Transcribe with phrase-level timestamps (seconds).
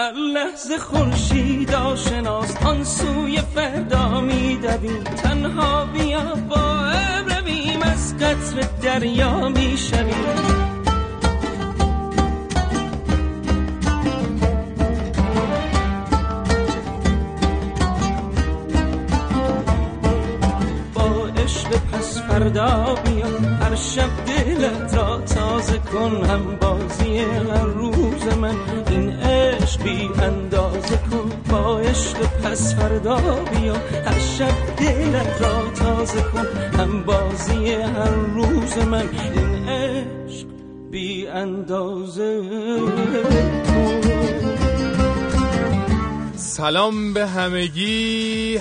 [0.00, 6.92] هر لحظه خورشید آشناست آن سوی فردا میدویم تنها بیا با
[7.28, 10.79] رویم از قطر دریا می‌شویم
[22.30, 23.26] فردا بیا
[23.60, 28.54] هر شب دلت را تازه کن هم بازی هر روز من.
[28.90, 33.74] این عشق بی اندازه کن با عشق پس فردا بیا
[34.06, 36.46] هر شب دلت را تازه کن
[36.80, 39.08] هم بازی هر روز من.
[39.34, 40.46] این عشق
[40.90, 42.42] بی اندازه.
[42.46, 43.40] کن
[46.36, 48.56] سلام به همگی.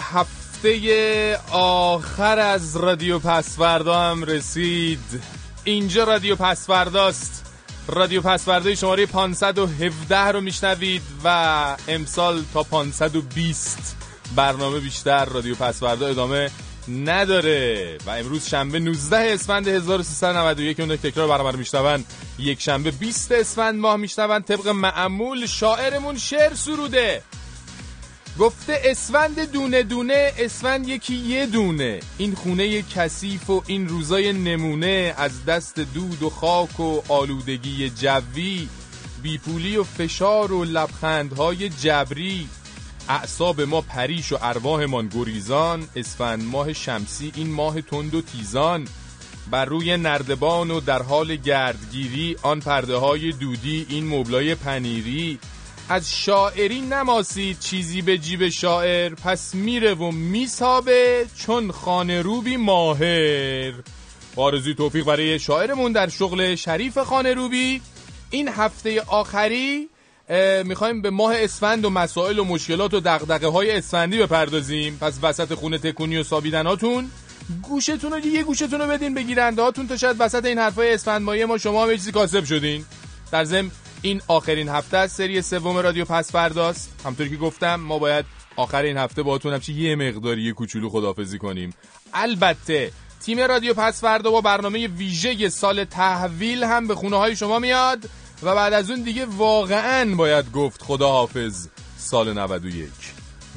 [0.59, 5.21] هفته آخر از رادیو پسوردا هم رسید.
[5.63, 7.45] اینجا رادیو پسورداست.
[7.87, 13.97] رادیو پسوردا شماره 517 رو میشنوید و امسال تا 520
[14.35, 16.51] برنامه بیشتر رادیو پسوردا ادامه
[16.87, 17.97] نداره.
[18.05, 21.99] و امروز شنبه 19 اسفند 1391 اون تکرار برنامه رو
[22.39, 27.23] یک شنبه 20 اسفند ماه میشنون طبق معمول شاعرمون شعر سروده.
[28.39, 31.99] گفته اسفند دونه دونه اسفند یکی یه دونه.
[32.17, 38.69] این خونه کثیف و این روزای نمونه از دست دود و خاک و آلودگی جوی
[39.23, 42.47] بیپولی و فشار و لبخندهای جبری.
[43.09, 45.87] اعصاب ما پریش و ارواحمان گریزان.
[45.95, 48.87] اسفند ماه شمسی این ماه تند و تیزان.
[49.51, 55.39] بر روی نردبان و در حال گردگیری آن پرده های دودی این مبلای پنیری.
[55.91, 63.73] از شاعری نماسید چیزی به جیب شاعر پس میره و میسابه چون خانه روبی ماهر.
[64.35, 67.81] آرزوی توفیق برای شاعرمون در شغل شریف خانه روبی
[68.29, 69.89] این هفته آخری
[70.63, 74.97] می‌خوایم به ماه اسفند و مسائل و مشکلات و دقدقه های اسفندی بپردازیم.
[75.01, 77.11] پس وسط خونه تکونی و سابیدناتون
[77.61, 81.21] گوشتون رو یه گوشتون رو بدین به گیرنده هاتون تا شاید وسط این حرفای اسفند
[81.21, 82.85] ما شما هم چیزی کاسب شدین.
[83.31, 83.71] در ضمن
[84.01, 87.01] این آخرین هفته از سری سوم رادیو پس فرداست.
[87.05, 91.37] همطوری که گفتم ما باید آخر این هفته باهاتون همچی یه مقداری یه کوچولو خدافزی
[91.37, 91.73] کنیم.
[92.13, 97.59] البته تیم رادیو پس فردا با برنامه ویژه سال تحویل هم به خونه های شما
[97.59, 98.09] میاد
[98.43, 101.67] و بعد از اون دیگه واقعا باید گفت خداحافظ
[101.97, 102.89] سال 91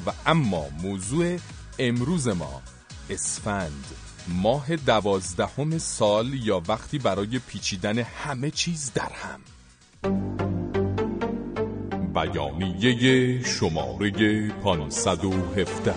[0.05, 1.37] و اما موضوع
[1.79, 2.61] امروز ما
[3.09, 3.85] اسفند.
[4.27, 9.39] ماه دوازدهم سال یا وقتی برای پیچیدن همه چیز در هم.
[12.13, 14.11] بیانیه شماره
[14.63, 15.93] 517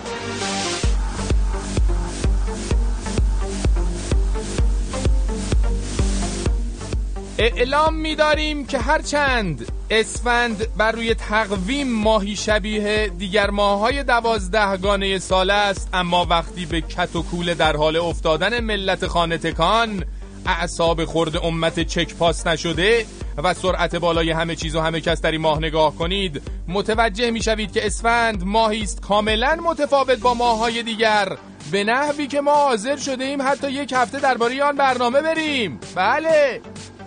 [7.39, 15.89] اعلام می‌داریم که هرچند اسفند بر روی تقویم ماهی شبیه دیگر ماههای دوازدهگانه سال است
[15.93, 20.03] اما وقتی به کت و کوله در حال افتادن ملت خانه تکان
[20.45, 23.05] اعصاب خورد امت چک پاس نشده
[23.37, 27.71] و سرعت بالای همه چیز و همه کس در این ماه نگاه کنید متوجه می‌شوید
[27.71, 31.37] که اسفند ماهی است کاملا متفاوت با ماههای دیگر.
[31.71, 35.79] به نحوی که ما حاضر شده ایم حتی یک هفته درباره آن برنامه بریم.
[35.95, 36.61] بله.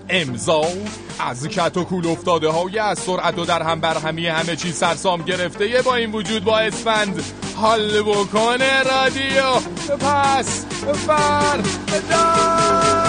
[0.09, 0.63] امضا
[1.19, 5.23] از کت و کول افتاده های از سرعت و در هم برهمی همه چیز سرسام
[5.23, 7.25] گرفته با این وجود با اسفند.
[7.57, 9.55] حال بکنه رادیو.
[9.99, 10.67] پس
[11.07, 13.00] فردا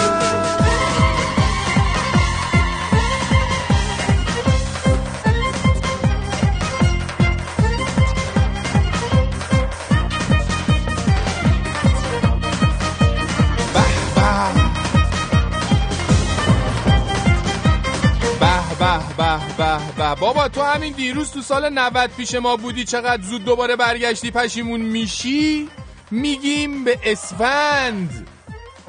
[19.16, 20.14] به به به.
[20.14, 24.80] بابا تو همین دیروز تو سال 90 پیش ما بودی چقدر زود دوباره برگشتی پشیمون
[24.80, 25.68] میشی؟
[26.10, 28.28] میگیم به اسفند.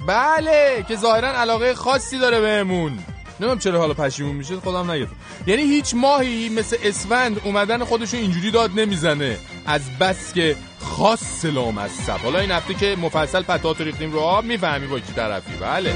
[0.07, 2.99] بله که ظاهرا علاقه خاصی داره بهمون.
[3.39, 5.15] نمیم چرا حالا پشیمون میشه خودم نگفتم
[5.47, 9.37] یعنی هیچ ماهی مثل اسفند اومدن خودشو اینجوری داد نمی‌زنه.
[9.65, 11.45] از بس که خاص
[12.07, 12.19] سب.
[12.23, 15.53] حالا این هفته که مفصل پتات ریختیم رو آب می‌فهمی با کی طرفی.
[15.61, 15.95] بله.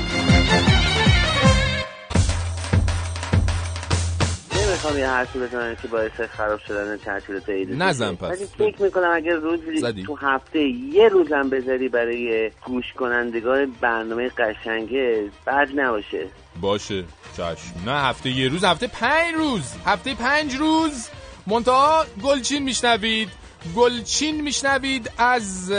[4.68, 8.30] نمی‌خوام یه حرفی بزنم که باعث خراب شدن تعطیلات عید نزن پس.
[8.30, 10.04] ولی فکر می‌کنم اگر روزی زدی.
[10.04, 10.60] تو هفته
[10.94, 16.28] یه روزم بذاری برای گوش کنندگان برنامه قشنگه بد نباشه.
[16.62, 17.04] باشه.
[17.38, 17.46] چشم.
[17.86, 19.62] نه هفته یه روز هفته پنج روز.
[19.86, 21.08] هفته پنج روز.
[21.48, 23.30] منتها گلچین میشنوید.
[23.76, 25.72] گلچین میشنوید از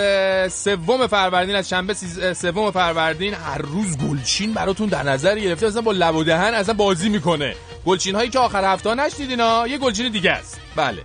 [0.52, 1.94] سوم فروردین از شنبه
[2.35, 3.35] سوم فروردین.
[3.35, 7.55] هر روز گلچین براتون در نظر گرفته اصلا با لب و دهن اصلا بازی می‌کنه.
[7.86, 10.60] گلچین هایی که آخر هفته ها نشنیدین ها یه گلچین دیگه است.
[10.76, 11.02] بله.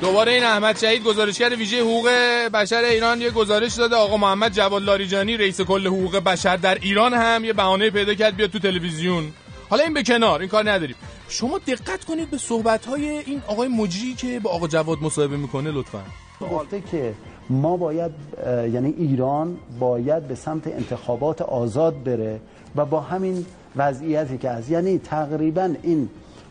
[0.00, 2.08] دوباره این احمد شهید گزارشگر ویژه حقوق
[2.54, 3.96] بشر ایران یه گزارش داده.
[3.96, 8.36] آقا محمد جواد لاریجانی رئیس کل حقوق بشر در ایران هم یه بهانه پیدا کرد
[8.36, 9.32] بیاد تو تلویزیون.
[9.70, 10.96] حالا این به کنار این کار نداریم.
[11.28, 15.70] شما دقت کنید به صحبت های این آقای مجری که با آقا جواد مصاحبه می‌کنه
[15.70, 16.02] لطفا.
[16.40, 17.14] گفته که
[17.50, 18.10] ما باید
[18.46, 22.40] یعنی ایران باید به سمت انتخابات آزاد بره
[22.76, 23.46] و با همین
[23.76, 24.70] وضعیتی که هست.
[24.70, 26.08] یعنی تقریبا این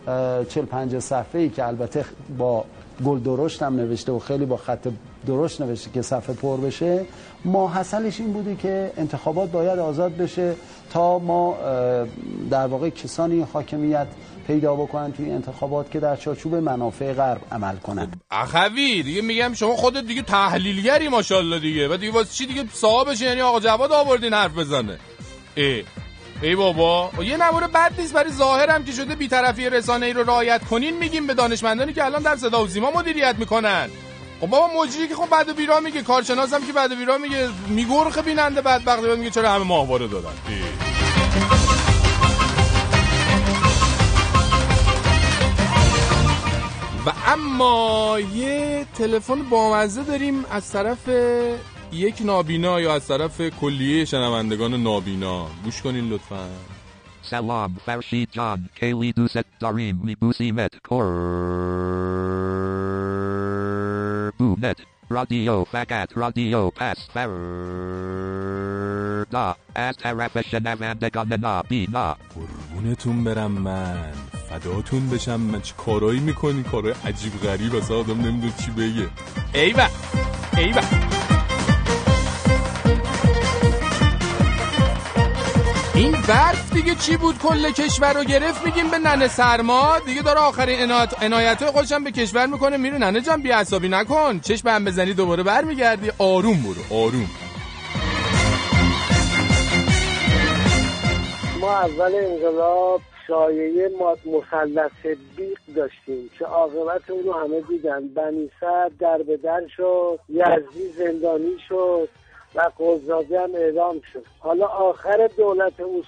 [0.08, 2.06] اه، 40 50 صفحه ای که البته
[2.38, 2.66] با
[3.06, 4.88] گل درشت هم نوشته و خیلی با خط
[5.28, 7.06] درشت نوشته که صفحه پر بشه
[7.46, 10.54] ماحصلش این بودی که انتخابات باید آزاد بشه
[10.94, 11.56] تا ما
[12.50, 14.08] در واقع کسانی حاکمیت
[14.48, 18.12] پیدا بکنن توی انتخابات که در چارچوب منافع غرب عمل کنن.
[18.32, 21.88] اخوی دیگه میگم شما خودت دیگه تحلیلگری ماشاءالله دیگه.
[21.88, 24.98] و دیگه واسه چی دیگه صاحبش یعنی آقا جواد آوردین حرف بزنه؟
[25.56, 25.84] ای
[26.42, 27.10] ای بابا.
[27.18, 30.98] و یه نمونه بد نیست برای ظاهرم که شده بیطرفی رسانه ای رو رعایت کنین
[30.98, 33.90] میگیم به دانشمندانی که الان در صدا و سیما مدیریت می‌کنن.
[34.42, 38.62] خب بابا مجری که خب بعد بیرا میگه کارشناسم که بعد بیرا میگه میگرخه بیننده
[38.62, 41.77] بدبخت میگه چرا همه ماهواره دادن؟ ای.
[47.08, 51.10] و اما یه تلفن بامزه داریم از طرف
[51.92, 55.48] یک نابینا یا از طرف کلیه شنوندگان نابینا.
[55.64, 56.50] گوش کنین لطفا.
[57.22, 60.02] سلام فرشید جان کلی دوست داریم.
[60.04, 61.28] میبوسیمت قربونت
[65.10, 67.26] رادیو فقط رادیو پس فردا.
[69.76, 72.18] از طرف شنوندگان نابینا.
[72.36, 74.14] قربونتون برم من.
[74.60, 75.36] فداتون بشم.
[75.36, 77.76] من چه کارایی می‌کنی؟ کارای عجیب غریب.
[77.76, 79.10] اصلا آدم نمی‌دونه چی بگه.
[79.54, 79.88] ایوه.
[80.58, 80.82] ایوه.
[85.96, 88.66] این برف دیگه چی بود؟ کل کشور رو گرفت.
[88.66, 90.00] میگیم به ننه سرما.
[90.06, 92.78] دیگه داره آخرین عنایت عنایت خودش هم به کشور می‌کنه.
[92.78, 94.40] میره ننه جان بی عصبی نکن.
[94.40, 96.12] چشم هم بزنی دوباره برمیگردی.
[96.18, 96.98] آروم برو.
[96.98, 97.30] آروم.
[101.62, 104.92] ما اول انقلاب شایعه ما- مثلث
[105.38, 108.08] بیق داشتیم که عاقبت اون رو همه دیدن.
[108.08, 112.10] بنی سر در به در شد یزدی زندانی شد
[112.56, 114.24] و قضادی هم اعدام شد.
[114.40, 116.06] حالا آخر دولت اوس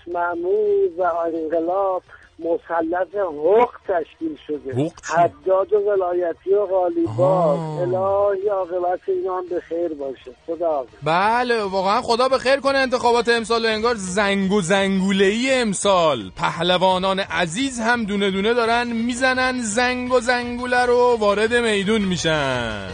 [0.97, 1.03] و
[1.35, 2.03] انقلاب
[2.39, 7.79] مثلث حق تشکیل شده؟ حداد و ولایتی و غالیباف آه.
[7.81, 10.85] الهی عاقبت اینا هم به خیر باشه خدا.
[11.03, 16.31] بله واقعا خدا به خیر کنه انتخابات امسال و انگار زنگ و زنگوله ای امسال
[16.35, 22.89] پهلوانان عزیز هم دونه دونه دارن می‌زنن زنگ و زنگوله رو وارد میدون میشن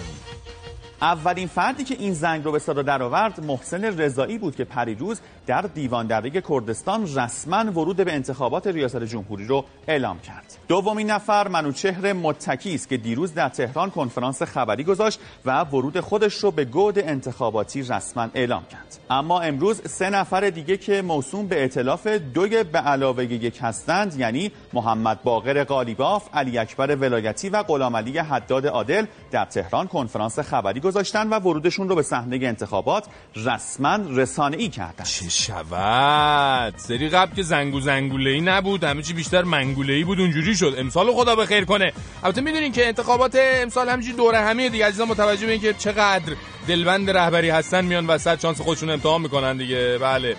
[1.01, 5.61] اولین فردی که این زنگ رو به صدا درآورد محسن رضایی بود که پریروز در
[5.61, 10.57] دیوان دره کردستان رسما ورود به انتخابات ریاست جمهوری رو اعلام کرد.
[10.67, 16.33] دومین نفر منوچهر متکی است که دیروز در تهران کنفرانس خبری گذاشت و ورود خودش
[16.33, 18.99] رو به گود انتخاباتی رسما اعلام کرد.
[19.09, 24.51] اما امروز سه نفر دیگه که موسوم به ائتلاف دوی به علاوه یک هستند یعنی
[24.73, 30.79] محمد باقر قالیباف، علی اکبر ولایتی و غلام علی حداد عادل در تهران کنفرانس خبری
[30.85, 35.05] گذاشتن و ورودشون رو به صحنه انتخابات رسما رسانه‌ای کردند.
[35.05, 40.19] چه شود؟ سری قبل که زنگو زنگوله ای نبود همه چی بیشتر منگوله ای بود
[40.19, 40.75] اونجوری شد.
[40.77, 41.93] امسال خدا به خیر کنه.
[42.23, 44.85] البته می‌دونین که انتخابات امسال همینجوری دوره همه دیگه.
[44.85, 46.35] عزیزان متوجه به اینکه چقدر
[46.67, 49.97] دلبند رهبری هستن میان وسط چانس خودشون امتحان می‌کنن دیگه.
[50.01, 50.35] بله.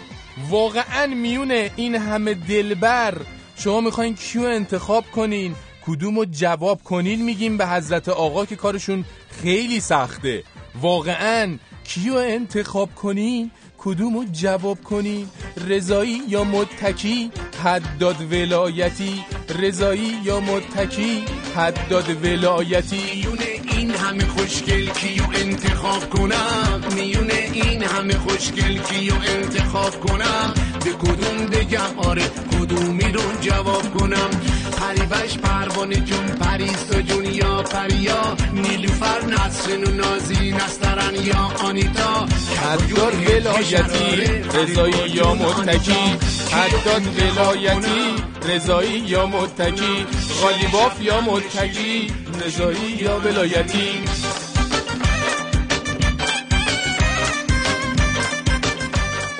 [0.50, 3.14] واقعا میون این همه دلبر
[3.58, 5.54] شما می‌خواین کیو انتخاب کنین؟
[5.86, 9.04] کدومو جواب کنین میگیم به حضرت آقا که کارشون
[9.42, 10.42] خیلی سخته.
[10.80, 15.28] واقعا کیو انتخاب کنین کدومو جواب کنین
[15.68, 17.30] رضایی یا متکی؟
[17.64, 19.24] حداد ولایتی.
[19.60, 21.24] رضایی یا متکی؟
[21.56, 23.00] حداد ولایتی.
[23.14, 23.44] میونه
[23.76, 31.46] این همه خوشگل کیو انتخاب کنم؟ میونه این همه خوشگل کیو انتخاب کنم؟ به کدوم
[31.46, 34.30] بگم آره کدومی رو جواب کنم؟
[34.76, 42.26] پریوش پروانه جون پریسا جون یا پریا نیلوفر نسرین و نازی نسترن یا آنیتا.
[42.62, 46.16] حداد ولایتی رضایی یا متکی.
[46.52, 48.14] حداد ولایتی
[48.48, 50.06] رضایی یا متکی.
[50.40, 52.12] غالیباف یا متکی
[52.46, 53.88] رضایی یا ولایتی.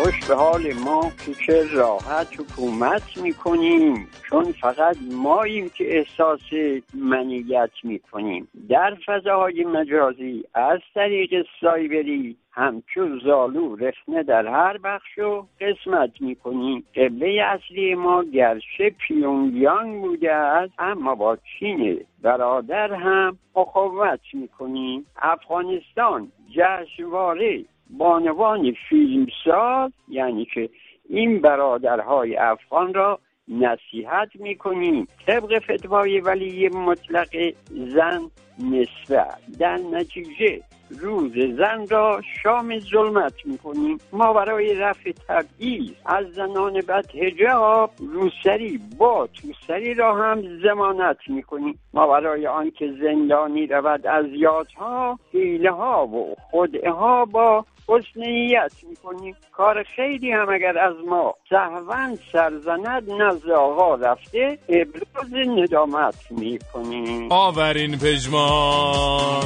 [0.07, 4.09] خوش به حال ما که چه راحت حکومت می‌کنیم.
[4.31, 6.41] چون فقط ماییم که احساس
[6.95, 8.49] منیت می‌کنیم.
[8.69, 16.85] در فضاهای مجازی از طریق سایبری همچون زالو رخنه در هر بخش و قسمت می‌کنیم.
[16.97, 25.07] قبله اصلی ما گرچه پیونگیانگ بوده است اما با چین برادر هم اخوت می‌کنیم.
[25.17, 30.71] افغانستان جشنواره بانوان فیلمساز یعنی که
[31.09, 39.27] این برادرهای افغان را نصیحت می‌کنیم طبق فتوای ولی مطلق زن نصفه
[39.59, 43.99] در نتیجه روز زن را شام ظلمت می‌کنیم.
[44.13, 51.79] ما برای رفع تبعیض از زنان بد هجاب روسری با توسری را هم زمانت می‌کنیم.
[51.95, 58.73] ما برای آنکه زندانی رود از یادها حیله ها و خدعه ها با حسن نیت
[58.89, 59.37] می‌کنیم.
[59.53, 67.33] کار خیلی هم اگر از ما سهون سرزند نزد آقا رفته ابراز ندامت می‌کنیم.
[67.33, 69.43] آورین پژمان.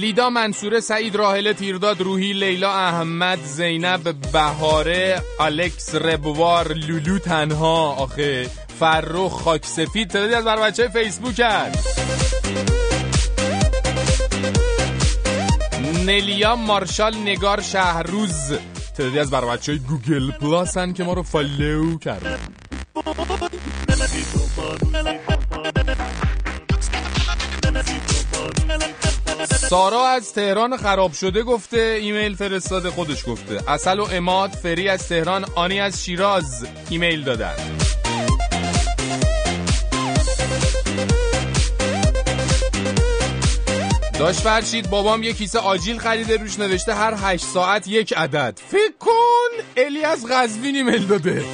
[0.00, 7.92] لیدا منصوره سعید راهله تیرداد روحی لیلا احمد زینب بهاره الکس ربوار لولو تنها.
[7.92, 12.00] آخه فرخ خاک سفید تعدادی از بر بچه فیسبوک هست.
[16.06, 18.52] نلیا مارشال نگار شهروز.
[18.96, 22.38] تعدادی از بر بچه گوگل پلاس هن که ما رو فالو کردن.
[29.68, 33.70] سارا از تهران خراب شده گفته ایمیل فرستاده خودش گفته.
[33.70, 37.54] اصل و اماد فری از تهران آنی از شیراز ایمیل دادن.
[44.18, 48.58] داشت فرشید بابام یه کیسه آجیل خریده روش نوشته هر هشت ساعت یک عدد.
[48.68, 51.44] فکر کن الی از قزوین ایمیل داده.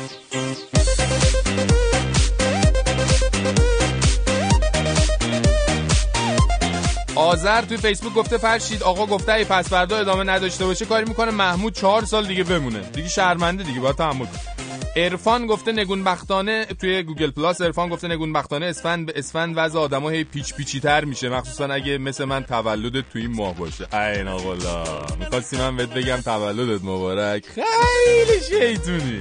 [7.30, 11.30] آذر توی فیسبوک گفته فرشید آقا گفته ای پس فردا ادامه نداشته باشه کاری می‌کنه
[11.30, 12.80] محمود چهار سال دیگه بمونه.
[12.80, 14.26] دیگه شرمنده دیگه باید تحمل
[14.96, 19.78] عرفان گفته نگون بختانه توی گوگل پلاس عرفان گفته نگون بختانه اسفند به اسفند وضع
[19.78, 21.28] آدما هی پیچ پیچی تر میشه.
[21.28, 23.84] مخصوصا اگه مثل من تولدت توی این ماه باشه.
[23.92, 24.54] عین آقا
[25.20, 27.44] می‌خواستی من بهت بگم تولدت مبارک.
[27.46, 29.20] خیلی شیطونی.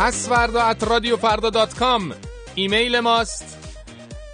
[0.00, 2.14] پس at رادیو فردا dot com.
[2.54, 3.58] ایمیل ماست.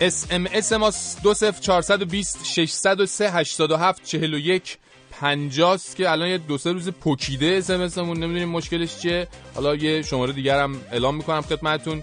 [0.00, 4.04] اس ام اس ماست دو صفر چارصد و بیست ششصد و سه هشتاد و هفت
[4.04, 4.78] چهل و یک
[5.10, 7.62] پنجاست که الان یه دو سه روز پکیده
[7.96, 9.28] همون نمی‌دونیم مشکلش چیه.
[9.54, 12.02] حالا یه شماره دیگر هم اعلام می‌کنم خدمتتون.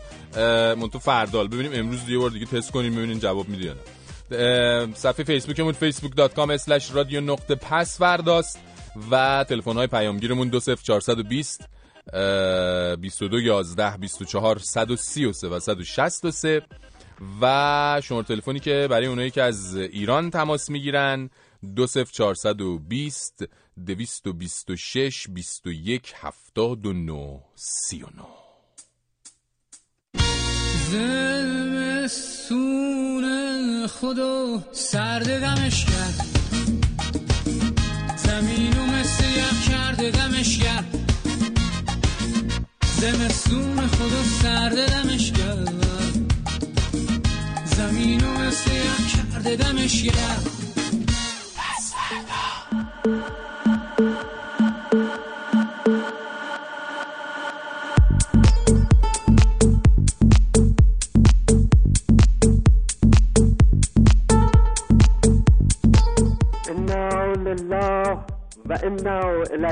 [0.76, 1.48] منتو فردال.
[1.48, 4.94] ببینیم امروز یه بار دیگه تست کنیم ببینیم جواب میده یا نه.
[4.94, 8.60] صفحه فیسبوکمون facebook.com slash رادیو نقطه پس فرداست
[9.12, 11.70] و تلفن های پیامگیرمون 20420
[12.12, 16.62] 22 11 24 133 و 163
[17.42, 21.30] و شماره تلفنی که برای اونایی که از ایران تماس می‌گیرن
[21.76, 23.44] 20420
[23.86, 28.24] 226 21 79 39
[32.04, 32.74] زمستون
[33.88, 36.26] خدا سرد دمش کرد.
[38.18, 41.13] زمینو مثل یک کرده دمش کرد.
[43.04, 45.74] زمستون خدا سرد دمش کرد
[47.66, 48.72] زمینو مثل
[49.14, 50.53] کرده دمش کرد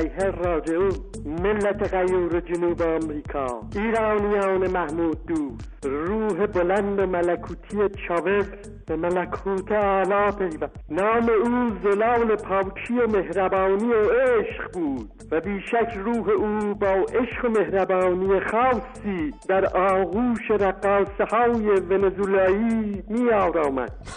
[0.02, 0.92] الیه راجعون
[1.26, 3.62] ملت غیور جنوب آمریکا.
[3.76, 5.86] ایرانیان محمود دوست.
[5.86, 7.78] روح بلند ملکوتی
[8.08, 8.46] چاوز
[8.88, 10.76] به ملکوت اعلی پیوست.
[10.90, 17.46] نام او زلال پاکی و مهربانی و عشق بود و بیشک روح او با عشق
[17.46, 23.92] و مهربانی خاصی در آغوش رقاصه های ونزولایی می آرامد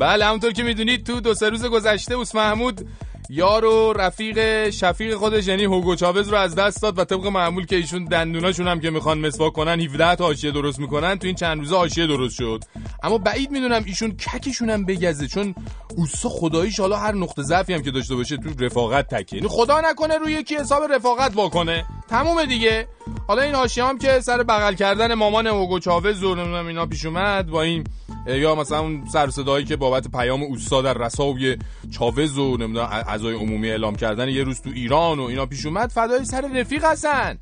[0.00, 2.80] بله همونطور که می‌دونید تو دو سه روز گذشته اوس محمود
[3.28, 7.66] یار و رفیق شفیق خودش یعنی هوگو چاوز رو از دست داد و طبق معمول
[7.66, 11.36] که ایشون دندوناشون هم که می‌خوان مسواک کنن 17 تا حاشیه درست می‌کنن تو این
[11.36, 12.64] چند روزه حاشیه درست شد.
[13.02, 15.54] اما بعید می‌دونم ایشون ککشون هم بگزه چون
[15.96, 19.36] اوسا خداییش حالا هر نقطه ضعفی هم که داشته باشه تو رفاقت تکیه.
[19.38, 21.84] یعنی خدا نکنه روی یکی حساب رفاقت واکنه.
[22.08, 22.88] تمومه دیگه.
[23.28, 27.46] حالا این حاشیه هم که سر بغل کردن مامان هوگو چاوز و اینا پیش اومد
[27.46, 27.84] با این
[28.26, 31.56] یا مثلا اون سر صدایی که بابت پیام اوستا در رساوی
[31.90, 35.90] چاوز و نمی‌دونم اعضای عمومی اعلام کردن یه روز تو ایران و اینا پیش اومد
[35.90, 37.38] فدای سر رفیق هستن.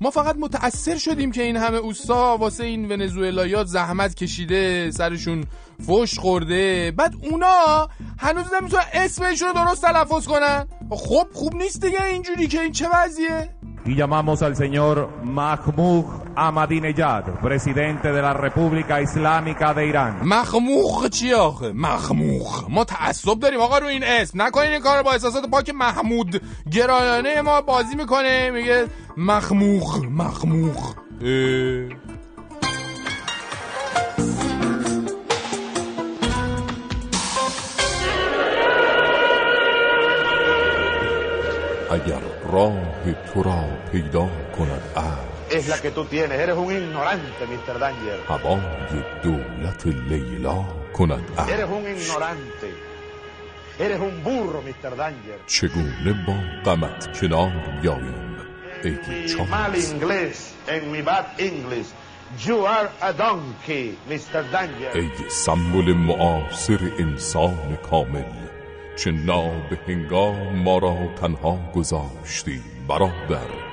[0.00, 5.44] ما فقط متأثر شدیم که این همه اوستا واسه این ونزوئلایات زحمت کشیده سرشون
[5.86, 6.90] فش خورده.
[6.96, 7.88] بعد اونا
[8.18, 10.68] هنوز نمی‌تونن اسمشون رو درست تلفظ کنن.
[10.90, 13.48] خب خوب نیست دیگه اینجوری که این چه وضعیه؟
[13.86, 14.96] Y llamamos al señor
[15.38, 20.22] Mahmoud Ahmadinejad, presidente de la República Islámica de Irán.
[20.24, 22.64] مخموخ چی آخه؟ مخموخ.
[22.68, 23.60] ما تعصب داریم.
[23.60, 26.42] آقا رو این اسم نکنین این کار با احساسات پاک محمود.
[26.72, 28.50] گرایانه ما بازی می‌کنه.
[28.50, 28.86] میگه
[29.16, 30.94] مخموخ مخموخ.
[31.22, 32.02] اه.
[41.90, 42.20] اگر
[42.52, 42.78] راه
[43.34, 44.82] تو را پیدا کند
[45.52, 46.38] Es la que tú tienes.
[46.40, 47.78] Eres un ignorante, Mr.
[47.78, 48.18] Danger.
[51.48, 52.68] Eres un ignorante.
[53.78, 54.96] Eres un burro, Mr.
[54.96, 55.38] Danger.
[55.46, 58.32] چگونه با غمت کنار بیاییم
[58.84, 61.88] ای Mi mal چارلز inglés en mi bad English.
[62.46, 64.42] You are a donkey, Mr.
[64.52, 64.96] Danger.
[64.96, 68.24] ای سمبل معاصر انسان کامل
[68.96, 73.71] چه ناب هنگام ما را تنها گذاشتی برادر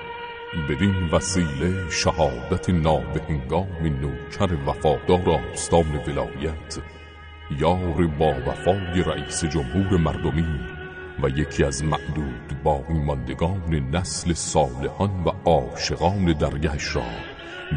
[0.53, 3.67] بدین وسیله شهادت ناب هنگام
[4.01, 6.79] نوکر وفادار آستان ولایت
[7.59, 10.59] یار با وفای رئیس جمهور مردمی
[11.23, 17.05] و یکی از معدود باقی ماندگان نسل صالحان و عاشقان درگهش را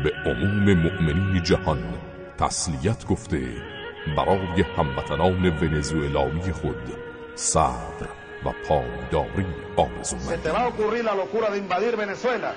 [0.05, 1.83] به عموم مؤمنین جهان
[2.39, 3.49] تسلیت گفته
[4.17, 6.93] برای هموطنان ونزوئلایی خود
[7.35, 8.22] صبر.
[8.45, 12.51] و پایداری آرزو Se te va a ocurrir la locura de invadir Venezuela.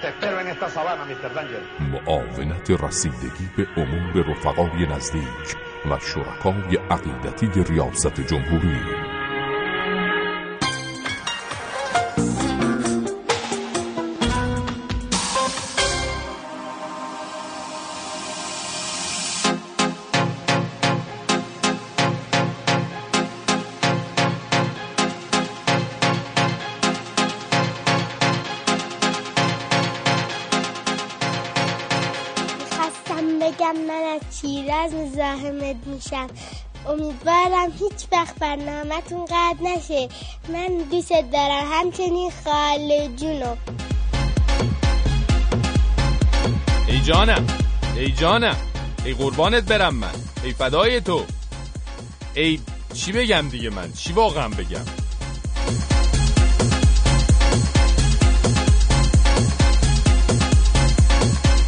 [0.00, 1.30] Te espero en esta sabana, Mr.
[1.34, 1.62] Danger.
[1.92, 5.56] معاونت رسیدگی به امور رفقای نزدیک
[5.90, 9.09] و شرکای عقیدتی ریاست جمهوری
[34.40, 36.26] شیراز مزاحمت میشم.
[36.88, 40.08] امیدوارم هیچ وقت برنامهتون قطع نشه.
[40.48, 43.56] من دوست دارم همچنین خاله جونو.
[46.88, 47.46] ای جانم
[47.96, 48.56] ای جانم
[49.04, 51.24] ای قربانت برم من ای فدای تو.
[52.34, 52.60] ای
[52.94, 54.99] چی بگم دیگه من؟ چی واقعا بگم؟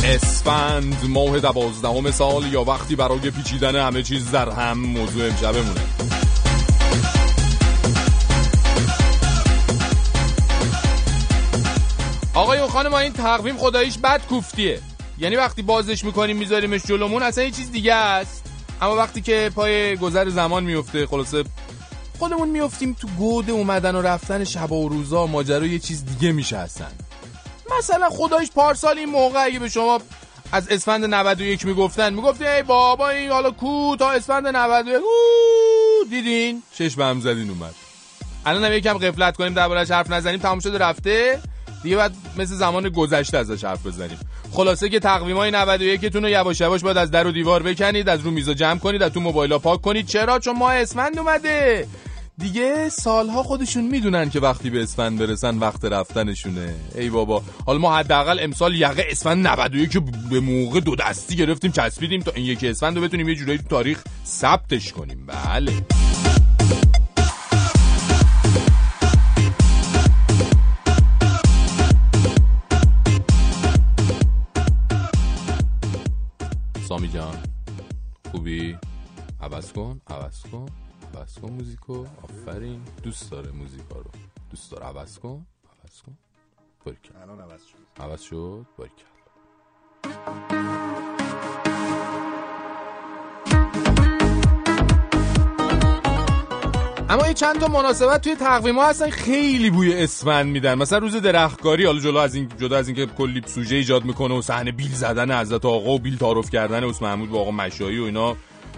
[0.05, 5.81] اسفند ماه دوازدهم سال یا وقتی برای پیچیدن همه چیز در هم موضوع امشبمونه.
[12.35, 14.81] آقای و خانم این تقویم خداییش بد کوفتیه.
[15.19, 18.45] یعنی وقتی بازش می‌کنیم میذاریمش جلومون اصلا یه چیز دیگه است.
[18.81, 21.45] اما وقتی که پای گذر زمان میفته خلاصه
[22.19, 26.57] خودمون میفتیم تو گود اومدن و رفتن شب و روزا ماجرا یه چیز دیگه میشه
[26.57, 26.87] اصلا.
[27.79, 30.01] مثلا خدایش پارسال این موقع اگه به شما
[30.53, 36.63] از اسفند 91 می‌گفتن می‌گفتین ای بابا این حالا کو تا اسفند 91 اوه، دیدین؟
[36.75, 37.75] چشم هم زدین اومد.
[38.47, 41.41] الان هم یکم قفلت کنیم دربارش حرف نزنیم تمام شده رفته.
[41.83, 44.19] دیگه بعد مثل زمان گذشته ازش حرف بزنیم.
[44.53, 48.09] خلاصه که تقویم های 91 تون رو یواش یواش باید از در و دیوار بکنید
[48.09, 50.07] از رو میزا جمع کنید از تو موبایل پاک کنید.
[50.07, 51.87] چرا؟ چون ماه اسفند اومده.
[52.39, 56.75] دیگه سالها خودشون می‌دونن که وقتی به اسفند برسن وقت رفتنشونه.
[56.95, 57.43] ای بابا.
[57.67, 62.31] حالا ما حداقل امسال یقه اسفند 91 که به موقع دو دستی گرفتیم چسبیدیم تا
[62.31, 65.27] این یکی اسفند رو بتونیم یه جورایی تاریخ ثبتش کنیم.
[65.27, 65.73] بله.
[76.89, 77.35] سامی جان
[78.31, 78.77] خوبی؟
[79.41, 80.82] عوض کن عوض کن.
[81.17, 82.81] عوض کن موزیکو آفرین.
[83.03, 84.11] دوست داره موزیکا رو.
[84.51, 84.85] دوست داره.
[84.85, 85.47] عوض کن.
[85.83, 86.19] عوض کن.
[86.85, 88.03] باریکلا الان عوض شد.
[88.03, 88.67] عوض شد.
[88.79, 89.13] باریکلا
[97.09, 100.75] اما یه چند تا مناسبت توی تقویم ها هستن خیلی بوی اسفند میدن.
[100.75, 104.43] مثلا روز درختکاری حالا جلو از این جدا از اینکه کلی سوژه ایجاد می‌کنه و
[104.43, 108.05] صحنه بیل زدن حضرت آقا و بیل تعارف کردن عثمان محمود با آقا مشایی و
[108.05, 108.37] اینا.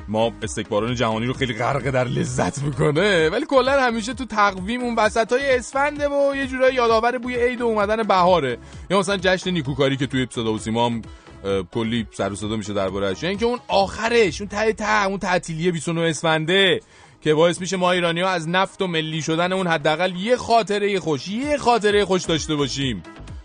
[0.08, 3.28] ما استکباران جهانی رو خیلی غرق در لذت می‌کنه.
[3.28, 7.60] ولی کلا همیشه تو تقویم اون وسط های اسفنده و یه جورایی یادآور بوی عید
[7.60, 8.58] و اومدن بهاره.
[8.90, 11.02] یا مثلا جشن نیکوکاری که توی صدا و سیما هم
[11.74, 13.22] کلی سر و صدا میشه درباره‌اش.
[13.22, 16.80] یعنی که اون آخرش اون ته ته اون تعطیلی 29 اسفنده
[17.20, 21.00] که باعث میشه ما ایرانی ها از نفت و ملی شدن اون حداقل یه خاطره
[21.00, 23.02] خوش یه خاطره خوش داشته باشیم.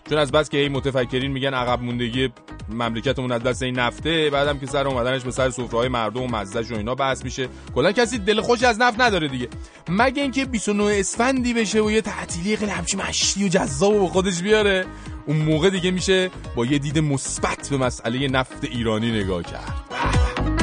[0.09, 2.29] چون از بس که هی متفکرین میگن عقب موندگی
[2.69, 6.27] مملکتمون از دست این نفته بعدم که سر اومدنش به سر سفره های مردم و
[6.27, 7.47] مزدش و اینا بحث میشه.
[7.75, 9.47] کلا کسی دل خوش از نفت نداره دیگه.
[9.89, 14.41] مگه اینکه 29 اسفندی بشه و یه تعطیلی خیلی همچی مشتی و جذاب با خودش
[14.41, 14.85] بیاره
[15.25, 20.58] اون موقع دیگه میشه با یه دید مثبت به مسئله نفت ایرانی نگاه کرد.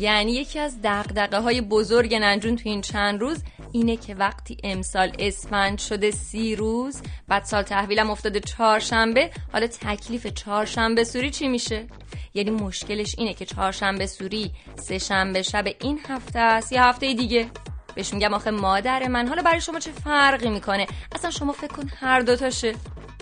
[0.00, 5.12] یعنی یکی از دقدقه های بزرگ ننجون تو این چند روز اینه که وقتی امسال
[5.18, 11.86] اسفند شده سی روز بعد سال تحویلم افتاده چهارشنبه حالا تکلیف چهارشنبه سوری چی میشه؟
[12.34, 17.50] یعنی مشکلش اینه که چهارشنبه سوری سه شنبه شب این هفته است یا هفته دیگه.
[17.94, 19.28] بهش میگم آخه مادر من.
[19.28, 22.74] حالا برای شما چه فرقی می‌کنه؟ اصلا شما فکر کن هر دوتاشه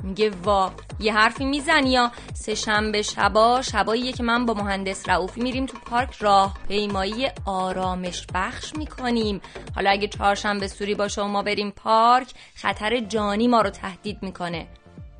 [0.02, 5.40] میگه وا یه حرفی می‌زنی یا سه شنبه شبا شباییه که من با مهندس رعوفی
[5.40, 9.40] میریم تو پارک راه پیمایی آرامش بخش می‌کنیم.
[9.74, 14.66] حالا اگه چهارشنبه سوری باشه و ما بریم پارک خطر جانی ما رو تهدید می‌کنه.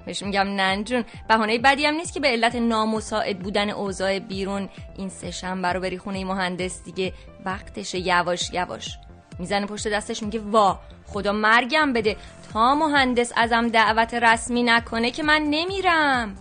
[0.07, 5.09] بهش میگم ننجون بهانه بدی هم نیست که به علت نامساعد بودن اوضاع بیرون این
[5.09, 7.13] سه شنبه رو بری خونه مهندس دیگه.
[7.45, 8.99] وقتشه یواش یواش.
[9.39, 12.17] می‌زنه پشت دستش میگه وا خدا مرگم بده.
[12.57, 16.35] مهندس ازم دعوت رسمی نکنه که من نمیرم.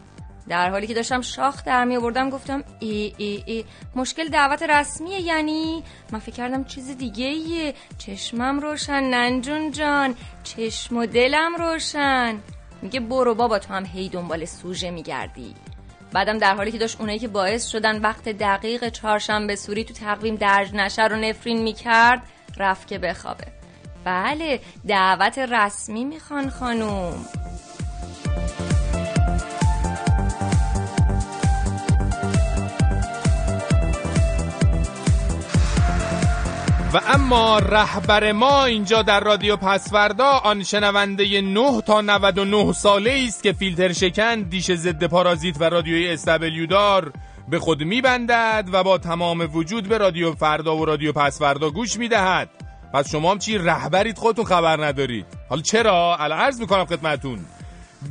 [0.49, 3.65] در حالی که داشتم شاخ در می آوردم گفتم ای ای ای
[3.95, 10.15] مشکل دعوت رسمیه یعنی؟ من فکر کردم چیز دیگه ایه چشمم روشن ننجون جان.
[10.43, 12.39] چشم و دلم روشن.
[12.81, 15.55] میگه برو بابا تو هم هی دنبال سوژه میگردی.
[16.13, 20.35] بعدم در حالی که داشت اونایی که باعث شدن وقت دقیق چهارشنبه سوری تو تقویم
[20.35, 22.21] درج نشه رو نفرین می‌کرد
[22.57, 23.56] رفت که بخوابه.
[24.05, 27.25] بله دعوت رسمی می‌خوان خانوم.
[36.93, 43.43] و اما رهبر ما اینجا در رادیو پسوردا آن شنونده 9 تا 99 ساله است
[43.43, 47.13] که فیلتر شکن دیش ضد پارازیت و رادیوی استبلیو دار
[47.49, 52.49] به خود میبندد و با تمام وجود به رادیو فردا و رادیو پسوردا گوش می‌دهد.
[52.93, 55.25] پس شما هم چی رهبرید خودتون خبر ندارید.
[55.49, 57.39] حالا چرا؟ الان عرض می‌کنم خدمتون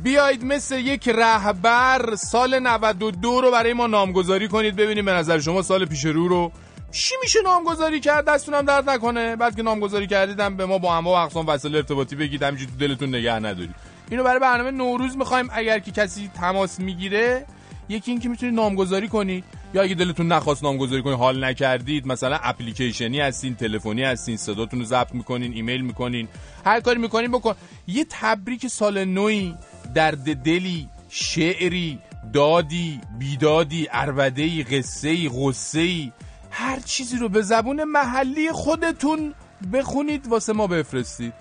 [0.03, 4.75] بیایید مثل یک رهبر سال 92 رو برای ما نامگذاری کنید.
[4.75, 6.51] ببینیم به نظر شما سال پیش رو رو
[6.91, 9.35] چی میشه نامگذاری کرد؟ دستونم درد نکنه.
[9.35, 12.43] بعد که نامگذاری کردیدم به ما با هم و اقسام وسایل ارتباطی بگید.
[12.43, 13.75] همینجوری تو دلتون نگه ندارید.
[14.09, 17.45] اینو برای برنامه نوروز می‌خوایم اگر که کسی تماس می‌گیره
[17.89, 19.43] یکی این که می‌تونید نامگذاری کنید.
[19.73, 24.85] یا اگه دلتون نخواست نامگذاری کنید حال نکردید مثلا اپلیکیشنی هستین تلفنی هستین صداتون رو
[24.85, 26.27] ضبط می‌کنین ایمیل می‌کنین
[26.65, 27.55] هر کاری می‌کنین بکن.
[27.87, 29.55] یه تبریک سال نوی
[29.93, 31.99] درد دلی شعری
[32.33, 36.11] دادی بیدادی ارودهی قصهی غصهی
[36.51, 39.33] هر چیزی رو به زبون محلی خودتون
[39.73, 41.33] بخونید واسه ما بفرستید.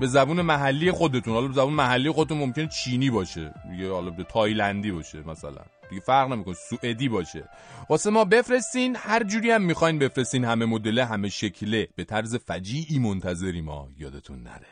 [0.00, 1.34] به زبون محلی خودتون.
[1.34, 5.62] حالا به زبون محلی خودتون ممکنه چینی باشه دیگه حالا به تایلندی باشه مثلا.
[5.90, 6.54] دیگه فرق نمی‌کنه.
[6.54, 7.48] سوئدی باشه.
[7.90, 8.96] واسه ما بفرستین.
[8.96, 10.44] هر جوری هم می‌خواین بفرستین.
[10.44, 11.88] همه مدل همه شکله.
[11.96, 14.66] به طرز فجیعی منتظری ما یادتون نره.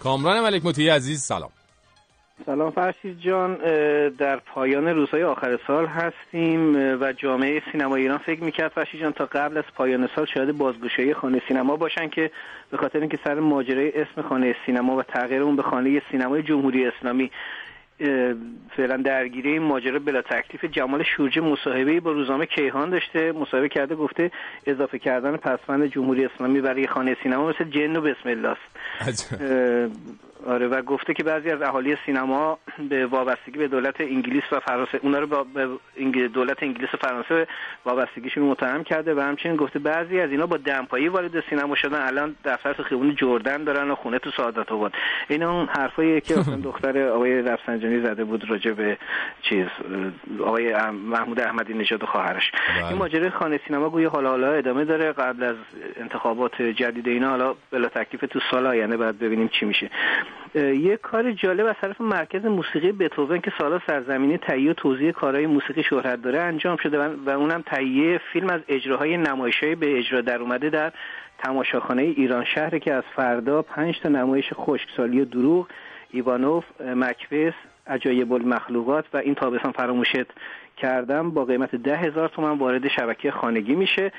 [0.00, 1.50] کامران ملک مطیعی عزیز سلام.
[2.46, 3.54] سلام فرشید جان
[4.08, 9.26] در پایان روزهای آخر سال هستیم و جامعه سینما ایران فکر می‌کرد فرشید جان تا
[9.26, 12.30] قبل از پایان سال شاید بازگشایی خانه سینما باشن که
[12.70, 16.86] به خاطر اینکه سر ماجرای اسم خانه سینما و تغییر اون به خانه سینمای جمهوری
[16.86, 17.30] اسلامی
[18.76, 23.94] فعلا درگیری این ماجرا بلا تکلیف جمال شورجه مصاحبه با روزنامه کیهان داشته مصاحبه کرده
[23.94, 24.30] گفته
[24.66, 29.34] اضافه کردن پسوند جمهوری اسلامی برای خانه سینما مثل جن و بسم الله است.
[30.46, 35.00] آره و گفته که بعضی از اهالی سینما به وابستگی به دولت انگلیس و فرانسه
[35.02, 37.46] اونا رو با به دولت انگلیس و فرانسه
[37.84, 42.36] وابستگیشون متهم کرده و همچنین گفته بعضی از اینا با دمپایی وارد سینما شدن الان
[42.44, 44.92] دفتر تو خیابون جردن دارن و خونه تو سعادت آباد.
[45.28, 48.98] این اون حرفایی که مثلا دختر آقای رفسنجانی زده بود راجع به
[49.42, 49.66] چیز
[50.40, 52.52] آقای محمود احمدی نژاد و خواهرش.
[52.88, 55.56] این ماجرای خانه سینما گویا حالا حالا ادامه داره قبل از
[55.96, 57.28] انتخابات جدید اینا.
[57.28, 59.90] حالا بلا تکلیف تو سال آینده بعد ببینیم چی میشه.
[60.54, 65.46] یه کار جالب از طرف مرکز موسیقی بتوون که سالا سرزمینی تهیه و توزیع کارهای
[65.46, 70.38] موسیقی شهرت داره انجام شده و- اونم تهیه فیلم از اجراهای نمایشهای به اجرا در
[70.38, 70.92] اومده در
[71.38, 75.68] تماشاخانه ایران شهر که از فردا پنج تا نمایش خشکسالی و دروغ
[76.10, 77.52] ایوانوف مکبس
[77.86, 80.26] عجایب المخلوقات و این تابستان فراموشت
[80.82, 84.12] کردم با قیمت ده هزار تومن وارد شبکه خانگی میشه.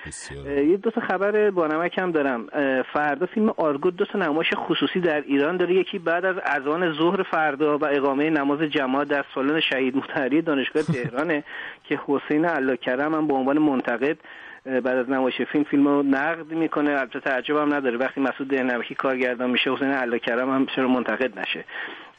[0.45, 2.47] یه دو تا خبر با نمک هم دارم.
[2.93, 5.73] فردا فیلم آرگو دو تا نمایش خصوصی در ایران داره.
[5.73, 10.83] یکی بعد از اذان ظهر فردا و اقامه نماز جماعت در سالن شهید مطهری دانشگاه
[10.83, 11.43] تهرانه
[11.87, 14.17] که حسین علاکرم هم به عنوان منتقد
[14.65, 16.91] بعد از نمایش فیلم فیلم رو نقد می‌کنه.
[16.91, 17.97] البته تعجب هم نداره.
[17.97, 21.65] وقتی مسعود دهنمکی کارگردان میشه حسین علاکرم هم چرا منتقد نشه.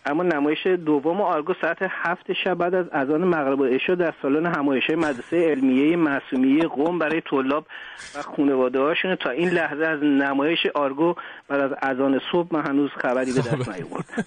[0.06, 4.46] اما نمایش دوم آرگو ساعت هفت شب بعد از اذان مغرب و عشا در سالن
[4.46, 7.66] همایش مدرسه علمیه معصومیه قم برای طلاب
[8.16, 11.14] و خانواده هاشونه تا این لحظه از نمایش آرگو
[11.48, 14.24] بعد از اذان صبح من هنوز خبری به دست نیاوردم.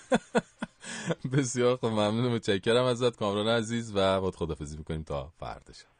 [1.37, 5.93] بسیار خوب ممنون متشکرم ازت کامران عزیز و باید خدافزی می‌کنیم تا فردا شب.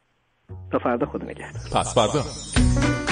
[0.72, 1.62] تا فردا خدا نگهدار.
[1.72, 3.03] پس فردا.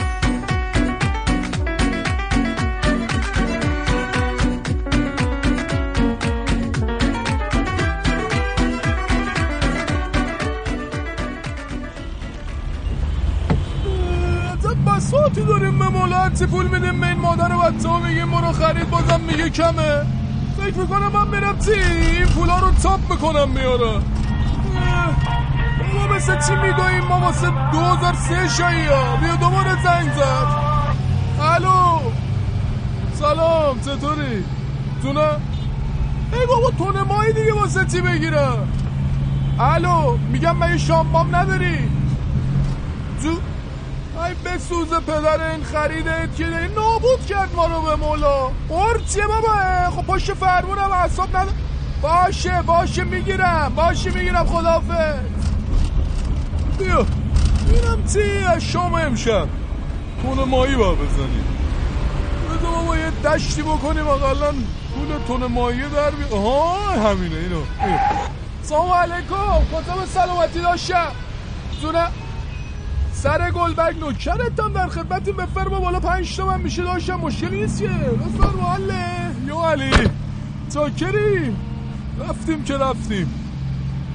[16.23, 20.03] هرچی پول میدیم به این مادر بچه ها؟ میگیم برو خرید بازم میگه کمه.
[20.59, 24.03] فکر می‌کنم من میرم چی؟ این پولا رو تاپ می‌کنم میارم
[25.95, 30.47] ما مثل چی میدویم ما واسه 2003 شایی ها بیا دوباره زنگ زد.
[31.43, 32.01] الو؟
[33.15, 34.45] سلام چطوری؟
[35.03, 35.21] جونه
[36.33, 38.69] ای بابا تونه مایی دیگه واسه چی بگیرم؟
[39.61, 41.79] الو؟ میگم من شامبام نداری؟
[43.23, 43.31] جو
[44.25, 48.51] ای بسوز پدر این خریده که داری نابود کرد ما رو به مولا.
[48.69, 49.55] قرچیه بابا
[49.97, 51.55] خب پشت فرمونم حساب ندار
[52.03, 55.15] باشه باشه می‌گیرم باشه می‌گیرم خدافظ
[56.79, 57.07] بیا.
[57.73, 59.49] اینم چی؟ از شام امشب.
[60.23, 61.45] تون مایی با بزنیم
[62.51, 66.35] بذار بابا یه دشتی بکنیم اقلا پول تون مایی در بی...
[66.35, 67.63] آها همینه اینو.
[68.63, 69.65] سلام علیکم.
[69.73, 71.13] کتاب سلامتی داشتم.
[71.81, 72.07] زونه
[73.23, 75.37] سر گلبگ نوکرتم در خدمتیم.
[75.37, 76.83] بفرما بالا پنج تا من میشه.
[76.83, 77.89] داشتم مشکلی نیست که.
[77.89, 79.05] بفرما حله
[79.47, 79.91] یا علی.
[80.75, 81.57] چاکری
[82.29, 83.35] رفتیم که رفتیم.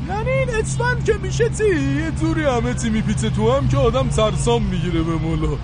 [0.09, 3.29] یعنی این اسفند که میشه چی؟ یه جوری همه چی میپیچه.
[3.29, 5.57] تو هم که آدم سرسام می‌گیره به مولا.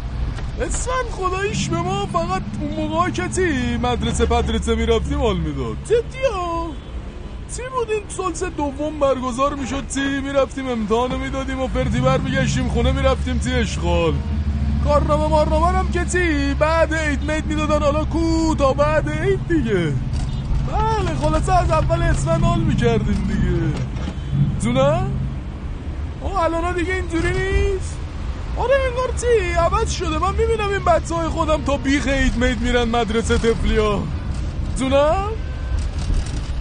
[0.62, 5.78] اسفند خداییش به ما فقط اون موقع که چی؟ مدرسه پدرسه می‌رفتیم حال می‌داد.
[5.86, 6.26] جدی
[7.56, 12.68] چی بود این سلس دوم برگزار می‌شد؟ چی می‌رفتیم؟ امتحانو می‌دادیم و پرتی بر میگشتیم
[12.70, 14.14] خونه می‌رفتیم چی اشغال؟
[14.84, 17.80] کارنامه مارنامه هم که چی؟ بعد عید مید می‌دادن.
[17.80, 19.94] حالا کو؟ تا بعد عید دیگه.
[20.68, 23.84] بله خلاصه از اول اسفند حال می‌کردیم دیگه.
[24.62, 25.06] جونه؟
[26.22, 27.98] او الان دیگه اینجوری نیست؟
[28.58, 30.18] آره انگار چی؟ عوض شده.
[30.18, 34.00] من می‌بینم این بچه های خودم تا بیخ عید مید میرن مدرسه تفلیا
[34.80, 35.30] جونم؟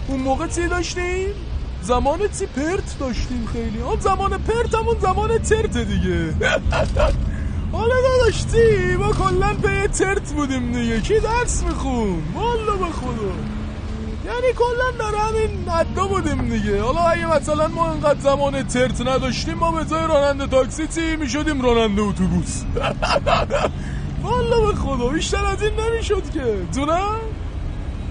[0.07, 1.29] اون موقع چی داشتیم؟
[1.81, 6.33] زمان چی پرت داشتیم خیلی؟ آن زمان پرت همون زمان ترت دیگه.
[7.71, 11.01] حالا داداش چی؟ ما کلن به ترت بودیم دیگه.
[11.01, 13.33] کی درس میخون؟ والا به خدا.
[14.25, 16.81] یعنی کلا در همین عدا بودیم دیگه.
[16.81, 21.61] حالا اگه مثلا ما انقدر زمان ترت نداشتیم ما به جای راننده تاکسی چی می‌شدیم؟
[21.61, 22.63] راننده اتوبوس.
[24.23, 26.57] والا به خدا بیشتر از این نمی‌شد که.
[26.73, 27.19] دونم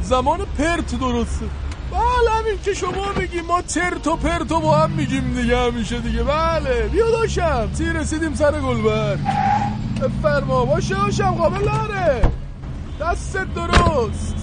[0.03, 1.47] زمان پرت درسته.
[1.93, 5.99] بله همین که شما میگی ما ترت و پرت و با هم میگیم دیگه همیشه
[5.99, 6.23] دیگه.
[6.23, 9.19] بله بیا داشم چی رسیدیم سر گلبر
[10.03, 12.23] بفرما باشه داشم قابل نره
[13.01, 14.37] دستت درست.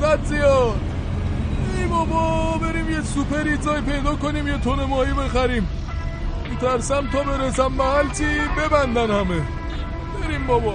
[0.00, 0.80] زد زیاد.
[1.76, 5.68] ای بابا بریم یه سوپر ایتزای پیدا کنیم یه تون ماهی بخریم.
[6.50, 8.24] میترسم تا برسم محل چی
[8.58, 9.42] ببندن همه.
[10.22, 10.74] بریم بابا.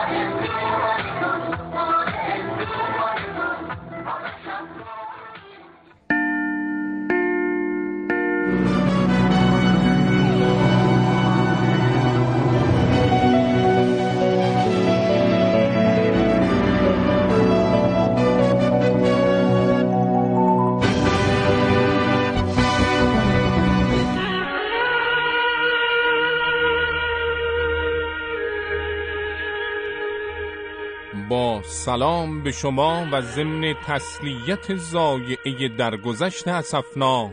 [31.85, 37.31] سلام به شما و ضمن تسلیت زایعه درگذشت اسفناک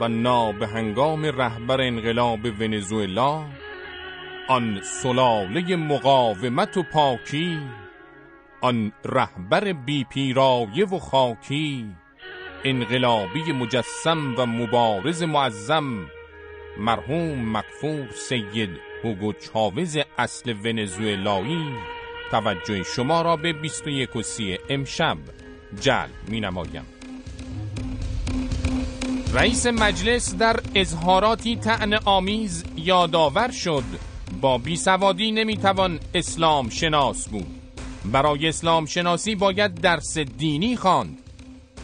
[0.00, 3.44] و ناب هنگام رهبر انقلاب ونزوئلا
[4.48, 7.58] آن سلاله مقاومت و پاکی
[8.60, 11.86] آن رهبر بی پیرایه و خاکی
[12.64, 16.06] انقلابی مجسم و مبارز معظم
[16.78, 18.70] مرحوم مکفور سید
[19.04, 21.99] هوگو چاوز اصل ونزوئلایی.
[22.30, 24.22] توجه شما را به 21 و
[24.68, 25.18] امشب
[25.80, 26.86] جلب می نمایم.
[29.34, 33.84] رئیس مجلس در اظهاراتی تعن آمیز یادآور شد
[34.40, 37.46] با بیسوادی نمی‌توان اسلام شناس بود
[38.04, 41.18] برای اسلام شناسی باید درس دینی خواند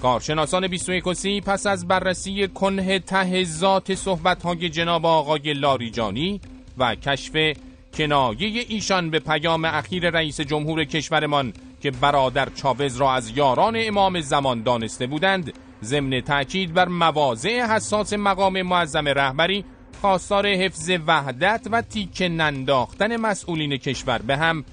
[0.03, 6.41] کارشناسان 21 سی پس از بررسی کنه ته ذات صحبت‌های جناب آقای لاریجانی
[6.79, 7.57] و کشف
[7.97, 14.21] کنایه ایشان به پیام اخیر رئیس جمهور کشورمان که برادر چاوز را از یاران امام
[14.21, 15.53] زمان دانسته بودند
[15.85, 19.65] ضمن تاکید بر مواضع حساس مقام معظم رهبری
[20.01, 24.65] خواستار حفظ وحدت و تیکه ننداختن مسئولین کشور به هم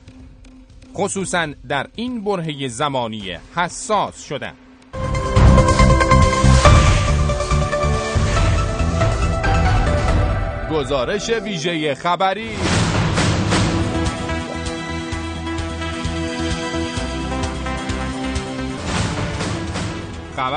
[0.95, 4.57] خصوصا در این برهه زمانی حساس شدند.
[10.71, 12.49] گزارش ویژه خبری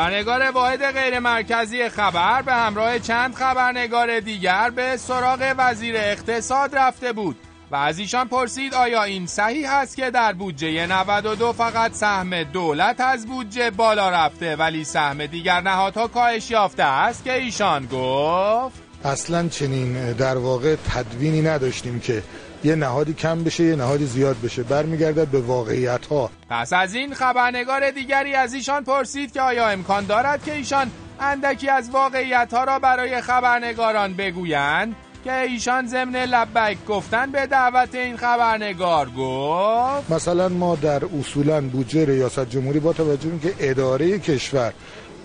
[0.07, 7.13] خبرنگار واحد غیر مرکزی خبر به همراه چند خبرنگار دیگر به سراغ وزیر اقتصاد رفته
[7.13, 7.37] بود
[7.71, 13.01] و از ایشان پرسید آیا این صحیح است که در بودجه 92 فقط سهم دولت
[13.01, 19.49] از بودجه بالا رفته ولی سهم دیگر نهادها کاهش یافته است که ایشان گفت؟ اصلا
[19.49, 22.23] چنین در واقع تدوینی نداشتیم که
[22.67, 24.63] یه نهادی کم بشه یه نهادی زیاد بشه.
[24.63, 30.07] برمیگردد به واقعیت ها پس از این خبرنگار دیگری از ایشان پرسید که آیا امکان
[30.07, 36.77] دارد که ایشان اندکی از واقعیت ها را برای خبرنگاران بگویند؟ که ایشان ضمن لبک
[36.89, 43.39] گفتن به دعوت این خبرنگار گفت؟ مثلا ما در اصولا بودجه ریاست جمهوری با توجه
[43.43, 44.73] که اداره کشور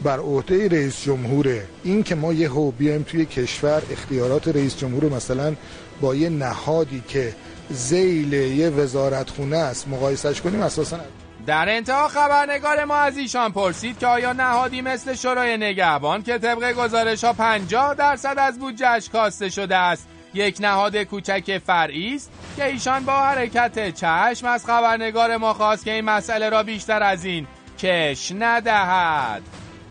[0.04, 5.14] بر عهده رئیس جمهوره این که ما یه هو بیایم توی کشور اختیارات رئیس جمهور
[5.14, 5.56] مثلا
[6.02, 7.36] با یه نهادی که
[7.70, 11.00] زیل یه وزارت خونه است مقایسش کنیم اساسا
[11.46, 16.74] در انتها خبرنگار ما از ایشان پرسید که آیا نهادی مثل شورای نگهبان که طبق
[16.74, 22.66] گزارش ها 50 درصد از بودجهش کاسته شده است یک نهاد کوچک فرعی است که
[22.66, 27.48] ایشان با حرکت چشم از خبرنگار ما خواست که این مسئله را بیشتر از این
[27.80, 29.42] کش ندهد.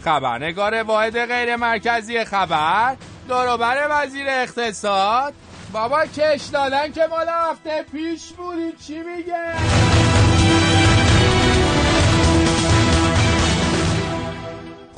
[0.05, 2.97] خبرنگار واحد غیر مرکزی خبر
[3.29, 5.35] دوروبر وزیر اقتصاد
[5.73, 8.73] بابا کش دادن که مال هفته پیش بودی.
[8.87, 9.55] چی میگه؟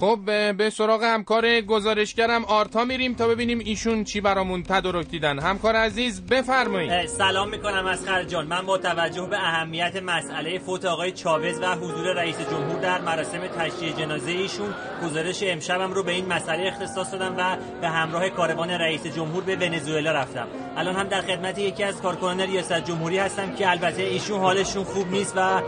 [0.00, 5.38] خب به سراغ همکار گزارشگرم آرتا میریم تا ببینیم ایشون چی برامون تدارک دیدن.
[5.38, 7.06] همکار عزیز بفرمایید.
[7.06, 12.14] سلام می‌کنم از جان من با توجه به اهمیت مسئله فوت آقای چاوز و حضور
[12.14, 17.34] رئیس جمهور در مراسم تشییع جنازه ایشون گزارش امشبم رو به این مسئله اختصاص دادم
[17.38, 20.46] و به همراه کاروان رئیس جمهور به ونزوئلا رفتم.
[20.76, 25.10] الان هم در خدمت یکی از کارکنان ریاست جمهوری هستم که البته ایشون حالشون خوب
[25.10, 25.62] نیست و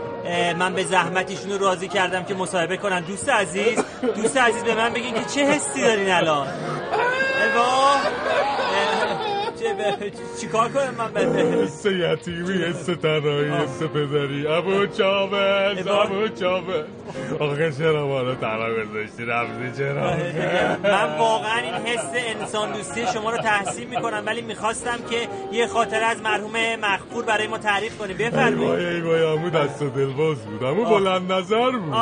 [0.57, 2.99] من به زحمت ایشون رو راضی کردم که مصاحبه کنن.
[3.01, 3.79] دوست عزیز
[4.15, 6.47] دوست عزیز به من بگین که چه حسی دارین الان؟
[10.41, 14.47] چیکار کنم من به حس یتیمی حس تنهایی حس پدری.
[14.47, 16.85] ابو چاوز ابو چاوز.
[17.39, 20.01] آخه چرا رو تنها گذاشتی؟ رفتی چرا؟
[20.83, 25.27] من واقعا این حس انسان دوستی شما رو تحسین می‌کنم ولی می‌خواستم که
[25.57, 28.87] یه خاطره از مرحوم مخفور برای ما تعریف کنی بفرمایید.
[28.87, 30.63] ای وای امو دست و دلباز بود.
[30.63, 31.93] امو بلند نظر بود.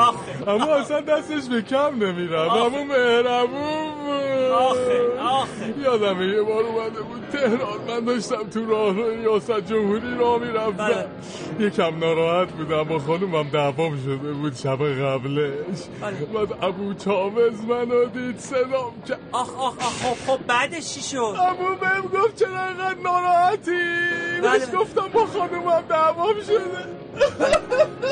[0.48, 4.52] امو اصلا دستش به کم نمیرم امو مهربون بود.
[4.52, 5.74] آخه آخه.
[5.84, 7.63] یادم یه بار اومده بود تهران.
[7.88, 11.06] من داشتم تو راه رو ریاست جمهوری را می‌رفتم.
[11.60, 15.78] یکم ناراحت بودم با خانومم دعوام شده بود شب قبلش.
[16.34, 19.20] بعد ابو چاوز منو دید صدام کرد.
[19.32, 23.72] آخ آخ آخ خب خب بعدش چی شد؟ ابو بهم گفت چرا انقدر ناراحتی؟
[24.42, 27.04] بهش گفتم با خانومم دعوام شده.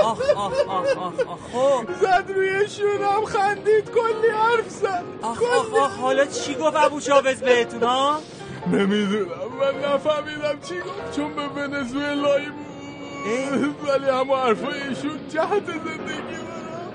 [0.03, 1.93] آخ آخ آخ آخ آخ خب.
[2.01, 5.03] زد روی شونم خندید کلی حرف زد.
[5.21, 8.19] آخ آخ آخ حالا چی گفت ابو چاوز بهتون ها؟
[8.67, 9.25] نمی‌دونم.
[9.59, 13.89] من نفهمیدم چی گفت چون به ونزوئلایی بود.
[13.89, 16.91] ولی همه حرفای ایشون جهت زندگی برام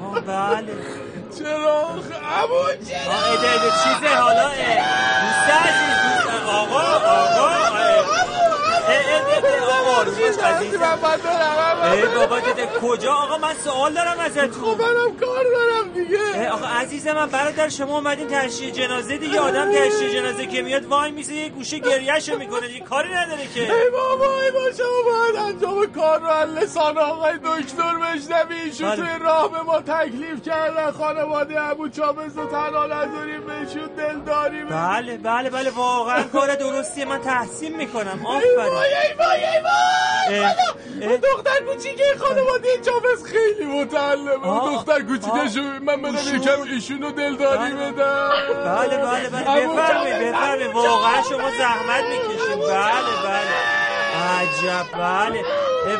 [0.00, 0.72] آها بله.
[1.38, 1.80] چرا
[2.42, 2.54] ابو
[2.88, 3.52] چرا؟ آه ایده
[3.84, 5.98] چیزه حالا دوست عزیز
[6.50, 7.62] آقا آقا آقا
[11.92, 14.50] ای بابا دده کجا؟ آقا من سوال دارم ازتون.
[14.50, 15.51] خب منم کار دارم
[16.52, 19.40] آقا عزیز من برادر شما اومدین تشییع جنازه دیگه.
[19.40, 22.80] آدم تشییع جنازه که میاد وای میسه یه گوشه گریهشو می‌کنه دیگه.
[22.80, 23.60] کاری نداره که.
[23.60, 28.60] ای بابا ای با شما باید انجام کار رو از لسان آقای دکتر بشنوی.
[28.60, 28.96] ایشون بله.
[28.96, 30.90] توی راه به ما تکلیف کردن.
[30.90, 33.46] خانواده ابو چابز رو تنها نذاریم.
[33.46, 35.70] بهشون دل داریم بله بله بله.
[35.70, 38.26] واقعا کار درستیه من تحسین می‌کنم.
[38.26, 38.56] ای آفرین.
[38.56, 40.46] وای ای وای ای وای.
[40.48, 42.04] خدا اون دختر کوچیکه.
[42.18, 44.74] خانواده چابز خیلی متعلمه.
[44.74, 47.92] دختر کوچیکشو من بدم یکم ایشونو دلداری بدم
[48.64, 49.28] بله بله بله.
[49.28, 50.68] بفرمایید بفرمایید.
[50.68, 51.22] ابو واقعا.
[51.22, 53.56] شما زحمت می‌کشین بله بله.
[54.38, 55.44] عجب بله.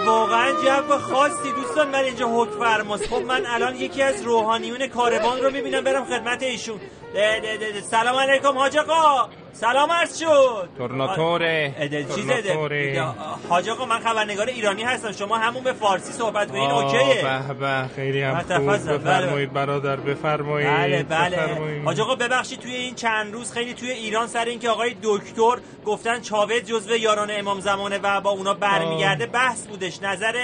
[0.06, 3.06] واقعا جو خاصی دوستان من اینجا حکم فرماست.
[3.06, 6.80] خب من الان یکی از روحانیون کاروان رو می‌بینم برم خدمت ایشون.
[7.14, 7.80] ده- ده- ده- ده.
[7.80, 9.28] سلام علیکم حاج آقا.
[9.52, 10.68] سلام عرض شد.
[10.78, 11.74] تورناتوره.
[11.88, 13.04] ده-
[13.48, 15.12] حاج آقا من خبرنگار ایرانی هستم.
[15.12, 18.48] شما همون به فارسی صحبت کنین اوکیه؟ به به خیلی هم خوب.
[18.76, 18.98] بله.
[18.98, 20.68] بفرمایید برادر بفرمایید.
[20.70, 21.82] بله بله.
[21.84, 26.20] حاج آقا ببخشید توی این چند روز خیلی توی ایران سر اینکه آقای دکتر گفتن
[26.20, 29.26] چاوز جزو یاران امام زمانه و با اونا برمیگرده.
[29.26, 30.02] بحث بودش.
[30.02, 30.34] نظر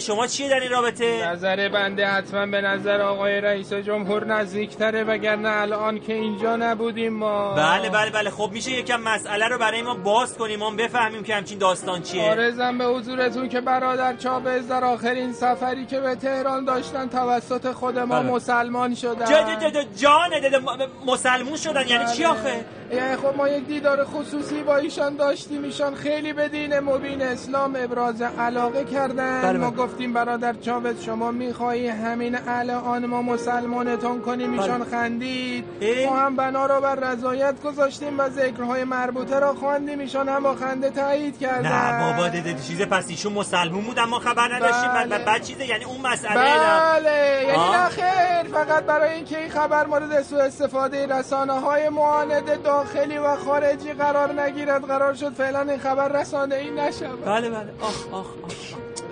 [0.00, 5.48] شما چیه در این رابطه؟ نظر بنده حتما به نظر آقای رئیس جمهور نزدیکتره وگرنه
[5.48, 7.54] الان که اینجا نبودیم ما.
[7.54, 8.30] بله بله بله.
[8.42, 10.58] خب میشه یکم مسئله رو برای ما باز کنیم.
[10.58, 12.30] ما بفهمیم که همچین داستان چیه.
[12.30, 17.98] آرزم به حضورتون که برادر چابز در آخرین سفری که به تهران داشتن توسط خود
[17.98, 18.30] ما بله.
[18.30, 19.24] مسلمان شدن.
[19.24, 21.88] جا جا جا جا جانه ده- ده م- مسلمون شدن.
[21.88, 22.64] یعنی چی آخه؟
[23.00, 28.22] خب ما یک دیدار خصوصی با ایشان داشتیم ایشان خیلی به دین مبین اسلام ابراز
[28.22, 29.86] علاقه کردن بله، ما بله.
[29.86, 34.90] گفتیم برادر چاوز شما میخوایی همین الان ما مسلمانتون کنیم ایشان بله.
[34.90, 36.06] خندید اه.
[36.06, 40.54] ما هم بنا رو بر رضایت گذاشتیم و ذکرهای مربوطه را خواندیم ایشان هم با
[40.54, 44.92] خنده تایید کردن نه بابا ده ده چیز پس ایشون مسلمون بودن ما خبر نداشتیم
[44.92, 45.06] بله.
[45.06, 46.34] بعد بعد چیزه یعنی اون مسئله.
[46.34, 47.70] بله یعنی.
[47.72, 53.36] نه خیر فقط برای اینکه این خبر مورد سوء استفاده رسانه های معاند داخلی و
[53.36, 54.84] خارجی قرار نگیرد.
[54.84, 57.24] قرار شد فعلا این خبر رسانه ای نشود.
[57.24, 57.74] بله بله.
[57.80, 58.26] آخ آخ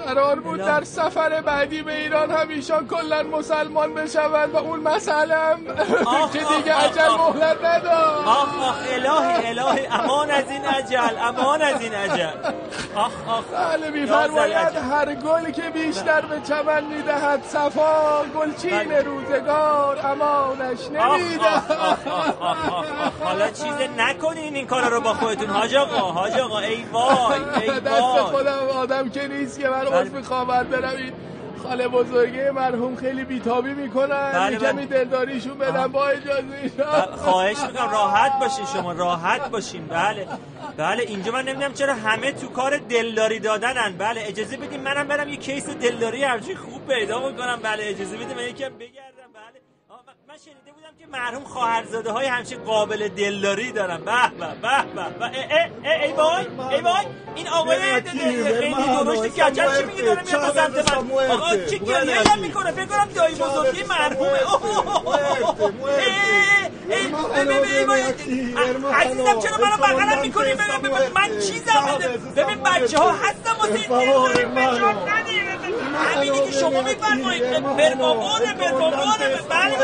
[0.07, 0.59] قرار بود.
[0.61, 5.57] در سفر بعدی به ایران هم ایشان کلا مسلمان بشوند و اون مسئله هم
[6.33, 7.09] که دیگه عجل.
[7.19, 12.29] مهلت نداد آخ آخ الهی الهی امان از این عجل امان از این عجل
[12.95, 14.77] آخ آخ بله میفرماید.
[14.91, 19.03] هر گل که بیشتر به چمن می‌دهد صفا گلچین بله.
[19.03, 21.73] روزگار امانش آخ آخ نمی‌دهد
[22.41, 23.13] آخ.
[23.25, 27.81] حالا چیز نکنین این کارا رو با خودتون حاج آقا حاج آقا ای وای ای
[27.81, 30.01] دست وای خودم آدم که نیست که من بله.
[30.01, 31.13] عضو می‌خوام برم این
[31.63, 34.33] خاله بزرگه مرحوم خیلی بیتابی می‌کنن.
[34.33, 34.73] بله، یه بله.
[34.73, 37.17] کمی دلداریشون بدم با اجازه ایشان.
[37.17, 37.91] خواهش می‌کنم.
[37.91, 39.87] راحت باشین شما راحت باشین.
[39.87, 40.27] بله.
[40.77, 43.97] بله اینجا من نمی‌دونم چرا همه تو کار دلداری دادنن.
[43.99, 48.37] بله اجازه بدیم منم برم یه کیس دلداری همچین خوب پیدا می‌کنم بله اجازه بدیم
[48.37, 49.11] من یکم بگردم.
[49.17, 49.20] بله
[50.31, 53.97] من- من شنیده بودم که مرحوم خواهرزاده های همچین قابل دلداری دارن.
[53.97, 54.47] به به
[54.95, 57.07] به به اه، ای وای ای وای.
[57.35, 58.75] این آقای خیلی
[59.05, 61.31] درشت کچل چی میگه داره میاد سمت من.
[61.31, 62.15] آقا چی گریه.
[62.29, 64.41] هم می‌کنه؟ فکر کنم دایی بزرگی مرحومه.
[68.95, 70.53] عزیزم چرا منو بغلم می‌کنی؟
[71.15, 71.99] من چیزم
[72.37, 75.41] ببین بچه ها هستم واسه این دلداری فشار ندی.
[76.01, 77.77] همینی که شما میفرمایید.
[77.77, 79.77] برمامانه برمامانه بله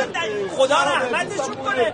[0.57, 1.93] خدا رحمتشون کنه.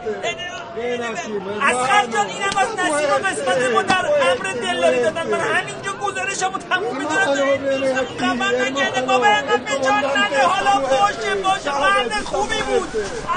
[1.63, 5.27] اسخر جان اینم از نصیب و قسمت ما در امر دلداری دادن.
[5.27, 8.05] من همینجا گزارشمو تموم می‌دونم.
[8.19, 10.43] خبر نکرده بابا اینقدر فشار نده.
[10.43, 12.89] حالا باشه باشه مرد خوبی بود.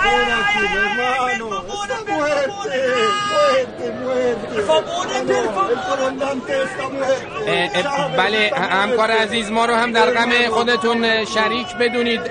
[0.06, 1.94] آی برمامانه
[7.48, 12.22] اه، اه، بله همکار عزیز ما رو هم در غم خودتون شریک بدونید.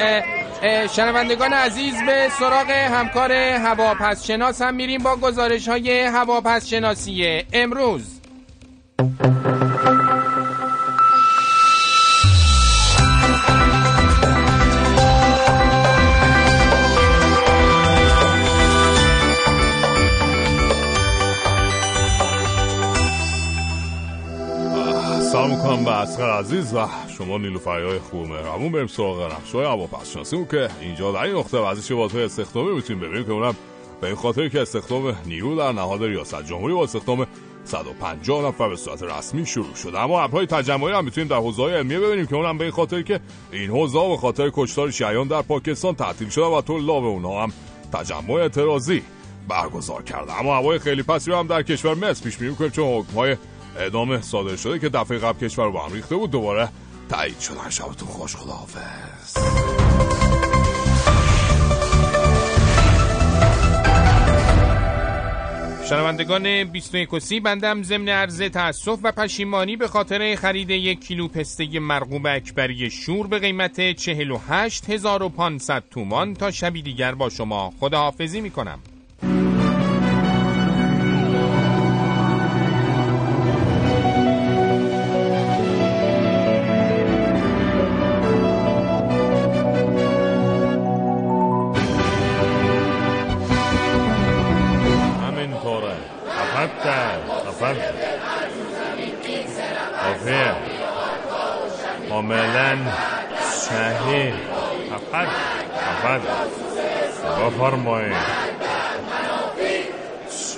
[0.97, 8.21] شنوندگان عزیز به سراغ همکار هواپس شناس هم میریم با گزارش های هواپس شناسی امروز.
[26.39, 26.87] عزیز و
[27.19, 31.37] شما نیلوفری های خوب مهربون بریم سراغ نقش های هواپس شناسی که اینجا در این
[31.37, 33.55] نقطه ورزش بازهای استخدامی می‌تونیم ببینیم که اونم
[34.01, 37.27] به این خاطر که استخدام نیرو در نهاد ریاست جمهوری با استخدام
[37.65, 40.01] 150 نفر به صورت رسمی شروع شده.
[40.01, 43.21] اما ابرهای تجمعی هم می‌تونیم در حوزه علمیه ببینیم که اونم به این خاطر که
[43.53, 47.53] این حوزه به خاطر کشتار شیعیان در پاکستان تعطیل شده و طلا به اونها هم
[47.93, 49.03] تجمع اعتراضی
[49.49, 50.41] برگزار کرده.
[50.41, 53.05] اما هوای خیلی پسی رو هم در کشور مصر پیش بینی می‌کنیم چون
[53.79, 56.31] ادامه صادر شده که دفعه قبل کشور به هم ریخته بود.
[56.31, 56.69] دوباره
[57.09, 59.39] تایید شدن شبتون خوش خداحافظ.
[65.89, 71.81] شنوندگان 21 سی بندم ضمن عرض تاسف و پشیمانی به خاطر خرید یک کیلو پسته
[71.81, 78.51] مرغوب اکبری شور به قیمت 48500 تومان تا شبی دیگر با شما خداحافظی می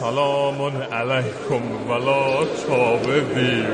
[0.07, 3.65] سلام علیکم ولا چاودی.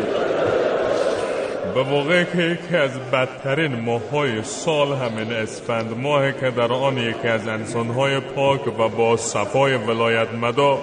[1.74, 7.28] به موقع که یکی از بدترین ماهای سال همین اسفند ماه که در آن یکی
[7.28, 10.78] از انسانهای پاک و با صفای ولایت مدا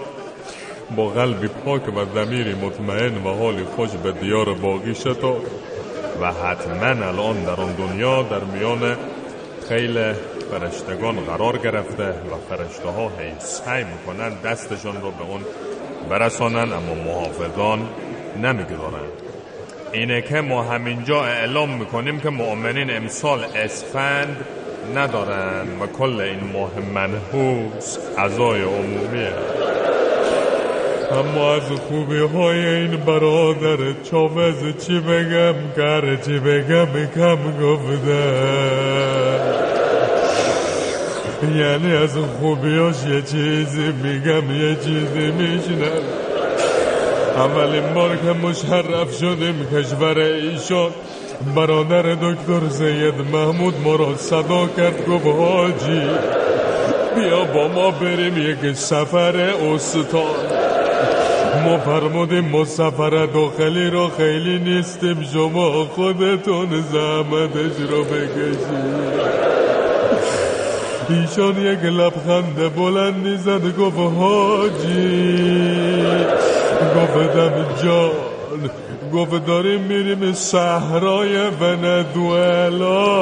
[0.96, 5.24] با قلبی پاک و ضمیری مطمئن و حالی خوش به دیار باقی شد
[6.22, 8.98] و حتما الان در آن دنیا در میان
[9.70, 10.14] خیل
[10.52, 15.42] فرشتگان قرار گرفته و فرشته ها سعی می‌کنن دستشان رو به اون
[16.10, 17.80] برسانن اما محافظان
[18.44, 19.08] نمی‌گذارن
[19.94, 24.46] اینه که ما همینجا اعلام می‌کنیم که مؤمنین امسال اسفند
[24.96, 29.34] ندارن و کل این ماه منحوس عزای عمومیه
[31.12, 38.20] اما از خوبی های این برادر چاوز چی بگم؟ کار چی بگم؟ کم گفته.
[41.44, 46.04] یعنی از خوبیاش یه چیزی میگم یه چیزی میشنم.
[47.36, 50.92] اولین بار که مشرف شدیم کشور ایشان
[51.56, 56.02] برادر دکتر سید محمود ما را صدا کرد گفت حاجی
[57.16, 60.60] بیا با ما بریم یک سفر استان.
[61.66, 69.29] ما فرمودیم ما سفر داخلی را خیلی نیستیم شما خودتون زحمتش رو بکشید.
[71.10, 76.04] ایشان یک لبخند بلندی زد گفت حاجی.
[76.96, 78.12] گفتم جان.
[79.14, 83.20] گفت داریم میریم صحرای ونزوئلا.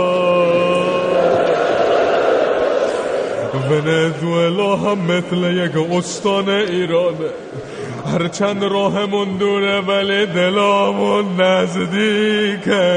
[3.69, 7.29] ونزوئلا هم مثل یک استان ایرانه
[8.13, 12.87] هرچند راهمون دوره ولی دلامون نزدیکه.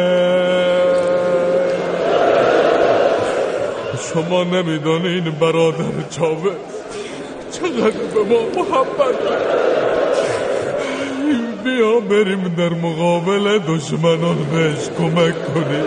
[4.14, 6.52] شما نمی‌دانین برادر چاوه
[7.52, 9.16] چقدر به ما محبت
[11.64, 15.84] بیا بریم در مقابل دشمنان بهش کمک کنیم.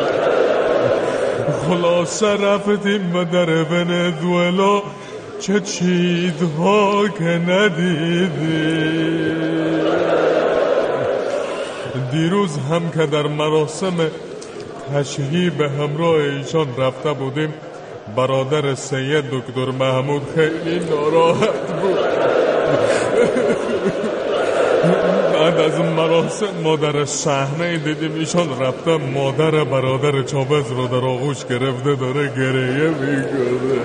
[1.68, 4.82] خلاصه رفتیم و در ونزوئلا
[5.40, 8.32] چه چیزها که ندیدیم.
[12.12, 13.94] دیروز هم که در مراسم
[14.94, 17.54] تشهی به همراه ایشان رفته بودیم
[18.16, 22.00] برادر سید دکتر محمود خیلی ناراحت بود.
[25.34, 31.46] بعد از مراسم ما در صحنه دیدیم ایشان رفته مادر برادر چابز رو در آغوش
[31.46, 33.82] گرفته داره گریه می‌کنه.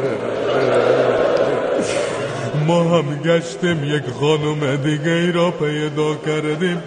[2.66, 6.83] ما هم گشتیم یک خانم دیگه ای را پیدا کردیم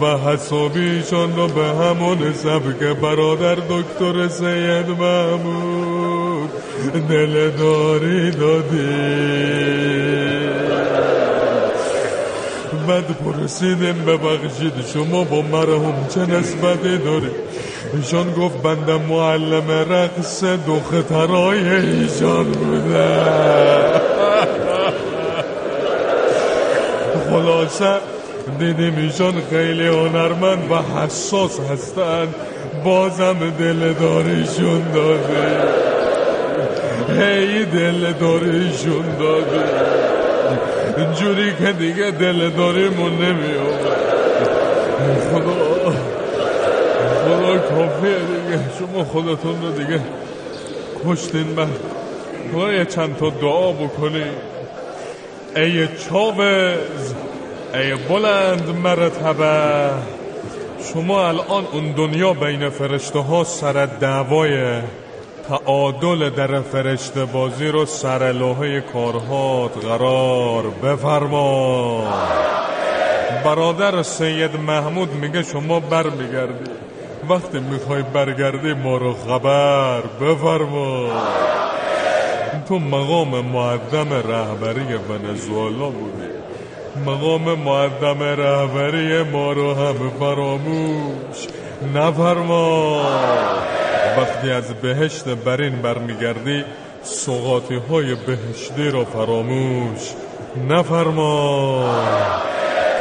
[0.00, 6.11] و حسابیشان را به همون سبک برادر دکتر سید محمود.
[7.08, 9.72] دلداری دادیم
[12.88, 17.32] بعد پرسیدیم ببخشید شما با مرحوم چه نسبتی دارید
[17.94, 23.08] ایشان گفت بنده معلم رقص دخترای ایشان بوده.
[27.30, 27.94] خلاصه
[28.58, 32.28] دیدیم ایشان خیلی هنرمند و حساس هستن.
[32.84, 35.81] بازم دلداریشون داده.
[37.20, 39.64] هی دلداریشون داده
[41.20, 43.96] جوری که دیگه دل داریمون نمیاد
[45.30, 45.92] خدا
[47.24, 50.00] خدا کافیه دیگه شما خودتون رو دیگه
[51.06, 51.68] کشتین من
[52.52, 54.24] خدا یه چند تا دعا بکنی
[55.56, 57.14] ای چاوز
[57.74, 59.90] ای بلند مرتبه
[60.92, 64.80] شما الان اون دنیا بین فرشته ها سر دعوای
[65.48, 72.04] تعادل در فرشته بازی رو سر لوحه کارهات قرار بفرما.
[73.44, 76.70] برادر سید محمود میگه شما برمیگردی.
[77.28, 81.06] وقتی می‌خوای برگردی ما رو خبر بفرما.
[82.68, 86.32] تو مقام معدم رهبری ونزوئلا بودی.
[87.06, 91.46] مقام معدم رهبری ما رو هم فراموش
[91.94, 93.02] نفرما.
[94.18, 96.64] وقتی از بهشت برین برمیگردی
[97.02, 100.00] سوغاتی های بهشتی رو فراموش
[100.68, 101.84] نفرما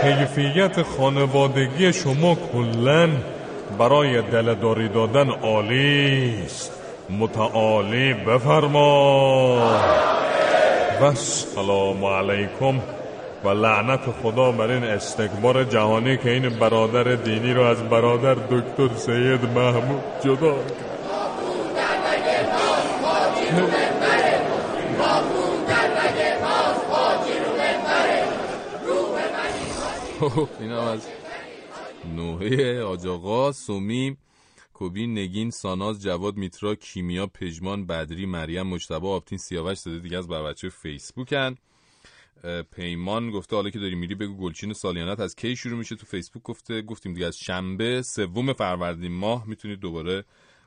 [0.02, 3.10] کیفیت خانوادگی شما کلا
[3.80, 6.72] برای دلداری دادن عالی است.
[7.20, 9.58] متعالی بفرما
[11.02, 12.80] و سلام علیکم
[13.44, 18.96] و لعنت خدا بر این استکبار جهانی که این برادر دینی رو از برادر دکتر
[18.96, 20.91] سید محمود جدا کرد.
[23.52, 23.60] این
[30.72, 31.08] هم از
[32.16, 34.18] نوحه آجاقا سومی
[34.74, 40.28] کوبی نگین ساناز جواد میترا کیمیا پژمان بدری مریم مجتبی آبتین سیاوش داده دیگه از
[40.28, 41.56] بچه فیسبوکن.
[42.72, 46.44] پیمان گفته حالا که داری میری بگو گلچین سالیانت از کی شروع میشه تو فیسبوک؟
[46.44, 50.24] گفته گفتیم دیگه از شنبه سوم فروردین ماه می‌تونید دوباره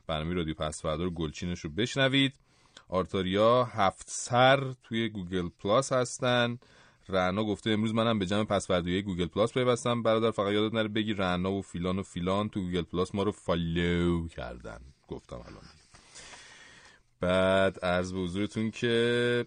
[0.07, 2.44] برنامه رادیو پس فردا رو گلچینش رو بشنوید.
[2.89, 6.59] آرتاریا هفت سر توی گوگل پلاس هستن.
[7.09, 10.03] رعنا گفته امروز منم به جمع پس فردایی گوگل پلاس پیوستم.
[10.03, 13.31] برادر فقط یادت نره بگی رعنا و فیلان و فیلان تو گوگل پلاس ما رو
[13.31, 14.79] follow کردن.
[15.07, 15.63] گفتم الان.
[17.19, 19.45] بعد عرض به حضورتون که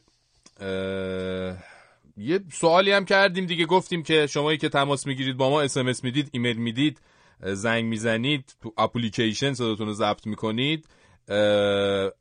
[2.17, 3.67] یه سوالی هم کردیم دیگه.
[3.67, 7.01] گفتیم که شمایی که تماس می‌گیرید با ما اسمس می‌دید ایمیل می‌دید
[7.41, 10.89] زنگ می‌زنید تو اپلیکیشن صداتون رو ضبط می‌کنید.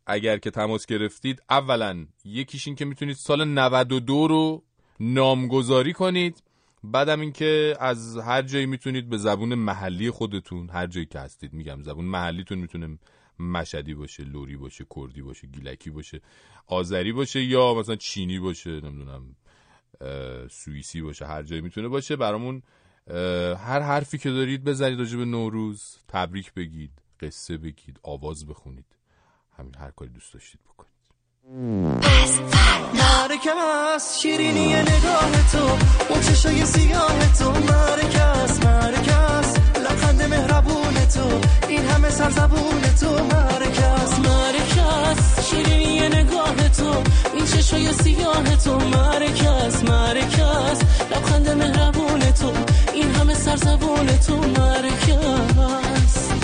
[0.05, 4.63] اگر که تماس گرفتید اولا یکیش این که می‌تونید سال 92 رو
[4.99, 6.43] نامگذاری کنید.
[6.83, 11.81] بعدم اینکه از هر جایی می‌تونید به زبون محلی خودتون هر جایی که هستید میگم
[11.81, 12.99] زبون محلیتون می‌تونه
[13.39, 16.21] مشدی باشه لوری باشه کردی باشه گیلکی باشه
[16.67, 19.35] آذری باشه یا مثلا چینی باشه نمی‌دونم
[20.49, 22.15] سوئیسی باشه هر جایی می‌تونه باشه.
[22.15, 22.61] برامون
[23.57, 28.96] هر حرفی که دارید بزنید راجع به نوروز تبریک بگید قصه بگید آواز بخونید.
[29.59, 30.93] همین هر کاری دوست داشتید بکنید.
[32.93, 35.77] مرکز شیرینی نگاه تو
[36.09, 37.51] اون چشای سیاه تو.
[37.51, 43.23] مرکز مرکز لبخند مهربون تو این همه سرزبون تو.
[43.23, 47.03] مرکز مرکز شیرینی نگاه تو.
[47.33, 48.79] این چشای سیاه تو.
[48.79, 50.81] مرکز مرکز
[51.11, 52.53] لبخند مهربون تو
[52.93, 54.37] این همه سرزبون تو.
[54.37, 56.36] مرکز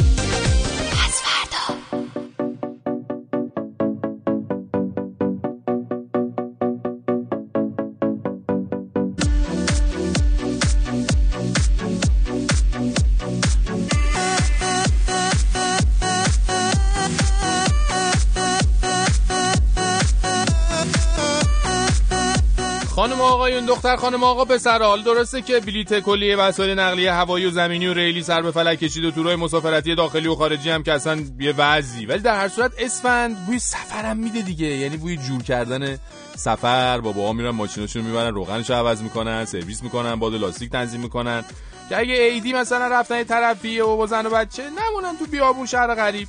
[23.43, 25.03] آقایون دختر خانم آقا پسر حال.
[25.03, 29.05] درسته که بلیت کلیه وسایل نقلیه هوایی و زمینی و ریلی سر به فلک کشید
[29.05, 32.05] و تورای مسافرتی داخلی و خارجی هم که اصلا یه وضعی.
[32.05, 34.67] ولی در هر صورت اسفند بوی سفرم میده دیگه.
[34.67, 35.97] یعنی بوی جور کردن
[36.35, 37.01] سفر.
[37.01, 41.43] باباها میرن ماشیناشون می‌برن روغنش رو عوض می‌کنن سرویس می‌کنن باد لاستیک تنظیم می‌کنن.
[41.89, 45.65] که اگه ایدی مثلا رفتن یه طرفی و با زن و بچه نمونن تو بیابون
[45.65, 46.27] شهر غریب.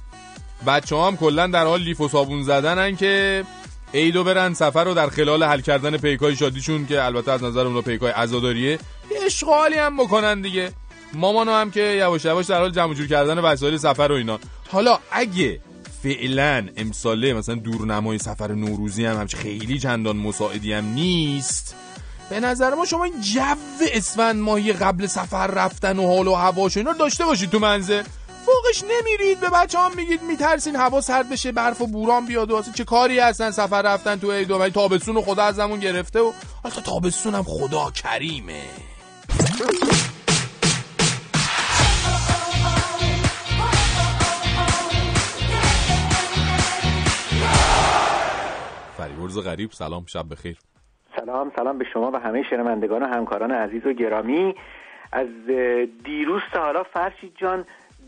[0.67, 3.45] بچه هم کلا در حال لیف و صابون زدنن که
[3.95, 7.81] عیدو برن سفر رو در خلال حل کردن پیکای شادیشون که البته از نظر اونا
[7.81, 8.79] پیکای عزاداریه یه
[9.27, 10.73] اشغالی هم بکنن دیگه.
[11.13, 14.39] مامانو هم که یواش یواش در حال جمع جور کردن وسایل سفر و اینا.
[14.71, 15.61] حالا اگه
[16.03, 21.77] فعلا امساله مثلا دورنمای سفر نوروزی هم همچه خیلی چندان مساعدی هم نیست
[22.31, 23.41] به نظر ما شما این جو
[23.93, 28.03] اسفند ماهی قبل سفر رفتن و حال و هواش اینا داشته باشید تو منزل.
[28.47, 29.41] فوقش نمیرید.
[29.41, 32.85] به بچه هم میگید میترسین هوا سرد بشه برف و بوران بیاد و اصلا چه
[32.85, 36.33] کاری هستن؟ سفر رفتن تو عید و ولی تابستون خدا ازمون گرفته و
[36.63, 38.63] حالا تابستون هم خدا کریمه.
[48.97, 50.59] فریورز غریب سلام شب بخیر.
[51.17, 54.55] سلام سلام به شما و همه شنوندگان و همکاران عزیز و گرامی.
[55.13, 55.27] از
[56.05, 57.65] دیروز تا حالا فرشید جان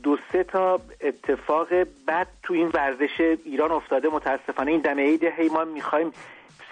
[0.07, 1.69] دو سه تا اتفاق
[2.09, 4.09] بد تو این ورزش ایران افتاده.
[4.09, 6.13] متاسفانه این دم عید هی ما می‌خوایم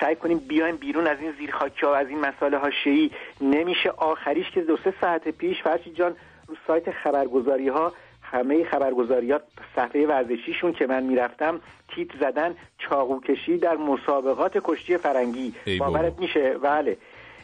[0.00, 3.10] سعی کنیم بیایم بیرون از این زیرخاکی ها از این مسائل حاشیه‌ای
[3.40, 5.62] نمیشه آخریش که دو سه ساعت پیش.
[5.62, 6.16] فرشید جان
[6.48, 9.42] رو سایت خبرگزاری ها همه خبرگزاریات
[9.76, 11.60] صفحه ورزشیشون که من می‌رفتم
[11.94, 15.54] تیت زدن چاقو کشی در مسابقات کشتی فرنگی.
[15.78, 16.96] باورت میشه؟ بله.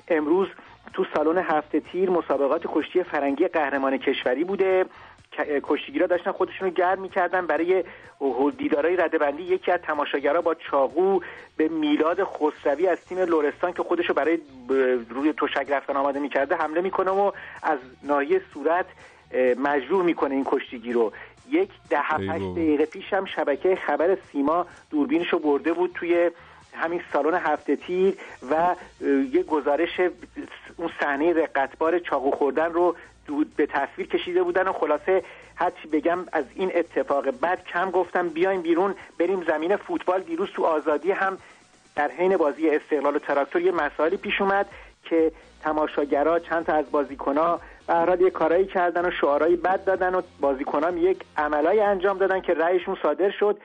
[0.09, 0.49] امروز
[0.93, 4.85] تو سالن هفته تیر مسابقات کشتی فرنگی قهرمان کشوری بوده.
[5.63, 7.85] کشتیگیرا داشتن خودشون رو گرم می‌کردن برای
[8.59, 11.21] دیدارای ردبندی یکی از تماشاگرها با چاقو
[11.57, 14.39] به میلاد خسروی از تیم لورستان که خودش رو برای
[15.11, 18.87] روی تشک رفتن آماده می‌کرده حمله می‌کنه و از ناحیه صورت
[19.59, 21.13] مجروح می‌کنه این کشتیگیر رو
[21.51, 22.23] یک ده هفت.
[22.55, 26.31] دقیقه پیش هم شبکه خبر سیما دوربینش رو برده بود توی
[26.75, 28.15] همین سالن هفته تیر
[28.51, 28.77] و
[29.33, 30.01] یه گزارش
[30.77, 32.97] اون صحنه رقتبار چاقو خوردن رو
[33.31, 35.23] دود به تصویر کشیده بودن و خلاصه
[35.57, 40.21] هرچی بگم از این اتفاق بعد کم گفتم بیایم بیرون بریم زمین فوتبال.
[40.21, 41.39] دیروز تو آزادی هم
[41.97, 44.67] در حین بازی استقلال و تراکتور یه مسائلی پیش اومد
[45.05, 50.23] که تماشاگرها چند تا از بازیکنها به یه کارایی کردن و شعارهایی بد دادن و
[50.41, 53.59] بازیکنان یک عملایی انجام دادن که رأیشون صادر شد.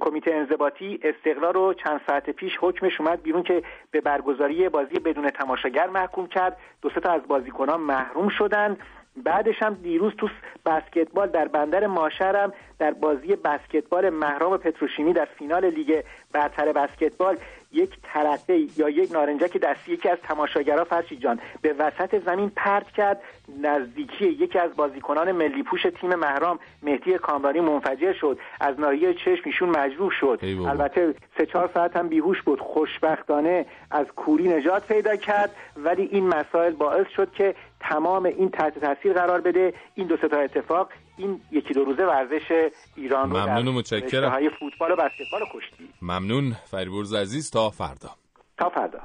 [0.00, 5.30] کمیته انضباطی استقلال رو چند ساعت پیش حکمش اومد بیرون که به برگزاری بازی بدون
[5.30, 6.56] تماشاگر محکوم کرد.
[6.82, 8.76] دو تا از بازیکنان محروم شدن.
[9.22, 10.28] بعدش هم دیروز تو
[10.66, 16.02] بسکتبال در بندر ماشر هم در بازی بسکتبال مهرام پتروشیمی در فینال لیگ
[16.32, 17.36] برتر بسکتبال
[17.72, 22.90] یک ترقه یا یک نارنجک دستی یکی از تماشاگرها فرشید جان به وسط زمین پرت
[22.90, 23.20] کرد.
[23.62, 28.38] نزدیکی یکی از بازیکنان ملی پوش تیم مهرام مهدی کامرانی منفجر شد.
[28.60, 30.38] از ناحیه چشم ایشون مجروح شد.
[30.42, 32.60] البته سه چهار ساعت هم بیهوش بود.
[32.60, 35.50] خوشبختانه از کوری نجات پیدا کرد.
[35.76, 39.72] ولی این مسائل باعث شد که تمام این تحت تاثیر قرار بده.
[39.94, 44.04] این دو سه تا اتفاق این یکی دو روزه ورزش ایران رو ممنون متشکرم.
[44.04, 45.88] رشته‌های فوتبال و بسکتبال و کشتی.
[46.02, 46.56] ممنون.
[46.70, 48.10] فریبرز عزیز تا فردا.
[48.58, 48.98] تا فردا.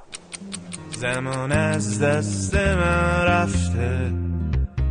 [0.90, 4.12] زمان از دست من رفته.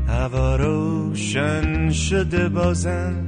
[0.09, 3.27] هوا روشن شده بازم.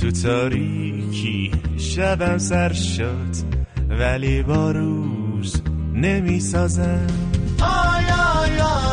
[0.00, 3.62] تو تاریکی شبم سر شد.
[3.90, 5.62] ولی با روز
[5.94, 7.06] نمی سازم
[7.62, 8.91] آی آی آی.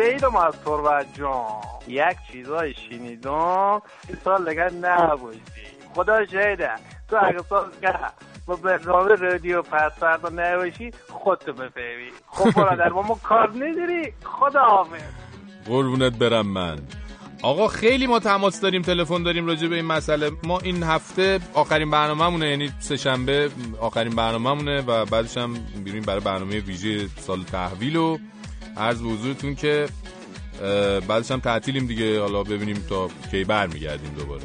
[0.00, 1.44] سیدم از تربت جان.
[1.88, 3.82] یک چیزای شنیدم.
[4.24, 5.40] سال دیگه نباشی
[5.94, 6.70] خدا شهده.
[7.08, 7.94] تو اگه سال دیگه
[8.46, 12.10] با برنامه رادیو پس فردا نباشی خودتو بفهمی.
[12.26, 14.12] خب برادر با ما کار نداری.
[14.24, 15.02] خدا حافظ.
[15.66, 16.78] قربونت برم من.
[17.42, 20.30] آقا خیلی ما تماس داریم تلفن داریم راجع به این مسئله.
[20.44, 26.20] ما این هفته آخرین برنامه‌مونه یعنی سه شنبه آخرین برنامه‌مونه و بعدش هم میریم برای
[26.20, 28.18] برنامه ویژه سال تحویل و
[28.76, 29.86] عرض حضورتون که
[31.08, 32.20] بعدش هم تعطیلیم دیگه.
[32.20, 34.44] حالا ببینیم تا کی برمیگردیم دوباره.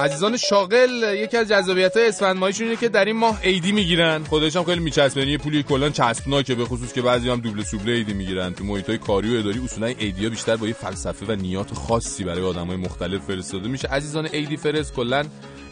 [0.00, 4.24] عزیزان شاغل یکی از جذابیت های اسفند ماهیشون اینه که در این ماه عیدی می‌گیرن.
[4.24, 5.20] خودش هم خیلی میچسبه.
[5.20, 8.54] یعنی یه پولی کلا چسبناکه به خصوص که بعضی هم دوبله سوبله عیدی می‌گیرن.
[8.54, 12.24] تو محیط های کاری و اداری اصولا عیدی بیشتر با یه فلسفه و نیات خاصی
[12.24, 13.88] برای آدم های مختلف فرستاده میشه.
[13.88, 15.24] عزیزان عیدی فرست کلا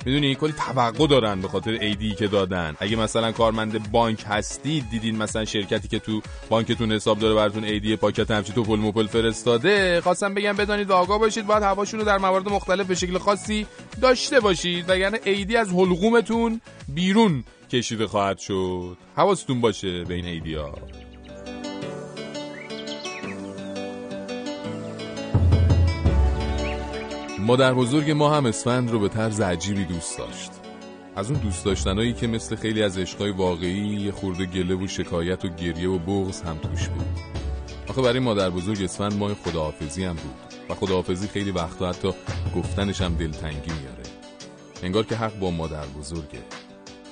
[0.06, 2.76] می‌دونی کلی توقع دارن به خاطر ایدی که دادن.
[2.80, 7.96] اگه مثلا کارمند بانک هستید دیدین مثلا شرکتی که تو بانکتون حساب داره براتون ایدی
[7.96, 12.18] پاکت همچی توپل موپل فرستاده خواستم بگم بدانید و آگاه باشید باید هواشون رو در
[12.18, 13.66] موارد مختلف به شکل خاصی
[14.00, 14.84] داشته باشید.
[14.88, 18.96] وگرنه ایدی از حلقومتون بیرون کشیده خواهد شد.
[19.16, 21.03] حواستون باشه به این
[27.46, 30.50] مادر بزرگ ما هم اسفند رو به طرز عجیبی دوست داشت.
[31.16, 35.44] از اون دوست داشتنایی که مثل خیلی از عشقای واقعی یه خورده گله و شکایت
[35.44, 37.20] و گریه و بغض هم توش بود.
[37.88, 40.34] آخه برای مادر بزرگ اسفند ماه خداحافظی هم بود
[40.68, 42.12] و خداحافظی خیلی وقتا حتی
[42.56, 44.02] گفتنش هم دلتنگی میاره.
[44.82, 46.38] انگار که حق با مادر بزرگه.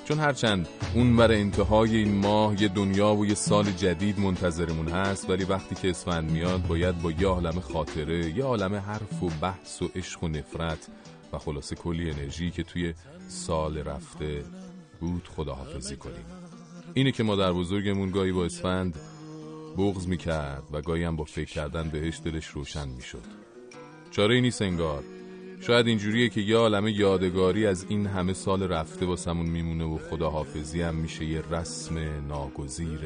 [0.05, 5.29] چون هرچند اون ور انتهای این ماه یه دنیا و یه سال جدید منتظرمون هست
[5.29, 9.81] ولی وقتی که اسفند میاد باید با یه عالم خاطره یه عالم حرف و بحث
[9.81, 10.87] و عشق و نفرت
[11.33, 12.93] و خلاصه کلی انرژی که توی
[13.27, 14.43] سال رفته
[14.99, 16.25] بود خداحافظی کنیم.
[16.93, 18.95] اینه که مادر بزرگمون گاهی با اسفند
[19.77, 23.23] بغض می‌کرد و گاهی هم با فکر کردن بهش دلش روشن می‌شد.
[24.11, 25.03] چاره ای نیست انگار.
[25.67, 30.81] شاید اینجوریه که یه عالمه یادگاری از این همه سال رفته واسمون میمونه و خداحافظی
[30.81, 31.95] هم میشه یه رسم
[32.27, 32.99] ناگزیر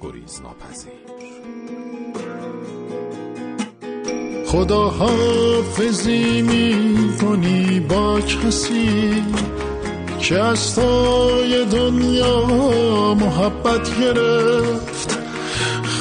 [0.00, 0.92] گریز ناپذیر
[4.46, 9.24] خدا حافظی می کنی با کسی
[10.20, 12.46] که از توی دنیا
[13.14, 15.18] محبت گرفت.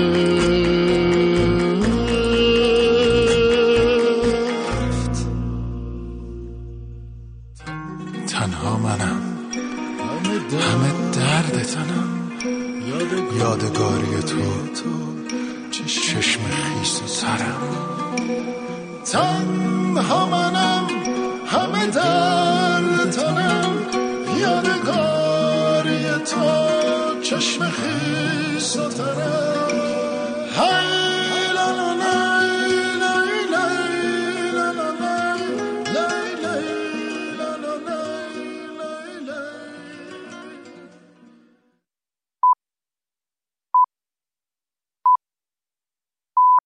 [8.27, 9.21] تنها منم.
[10.51, 12.31] همه درد تنم.
[13.39, 14.41] یادگاری تو
[15.71, 17.61] چشم خیس سرم.
[19.05, 20.87] تنها منم.
[21.47, 22.56] همه درد
[27.29, 29.66] چشم خیس و ترم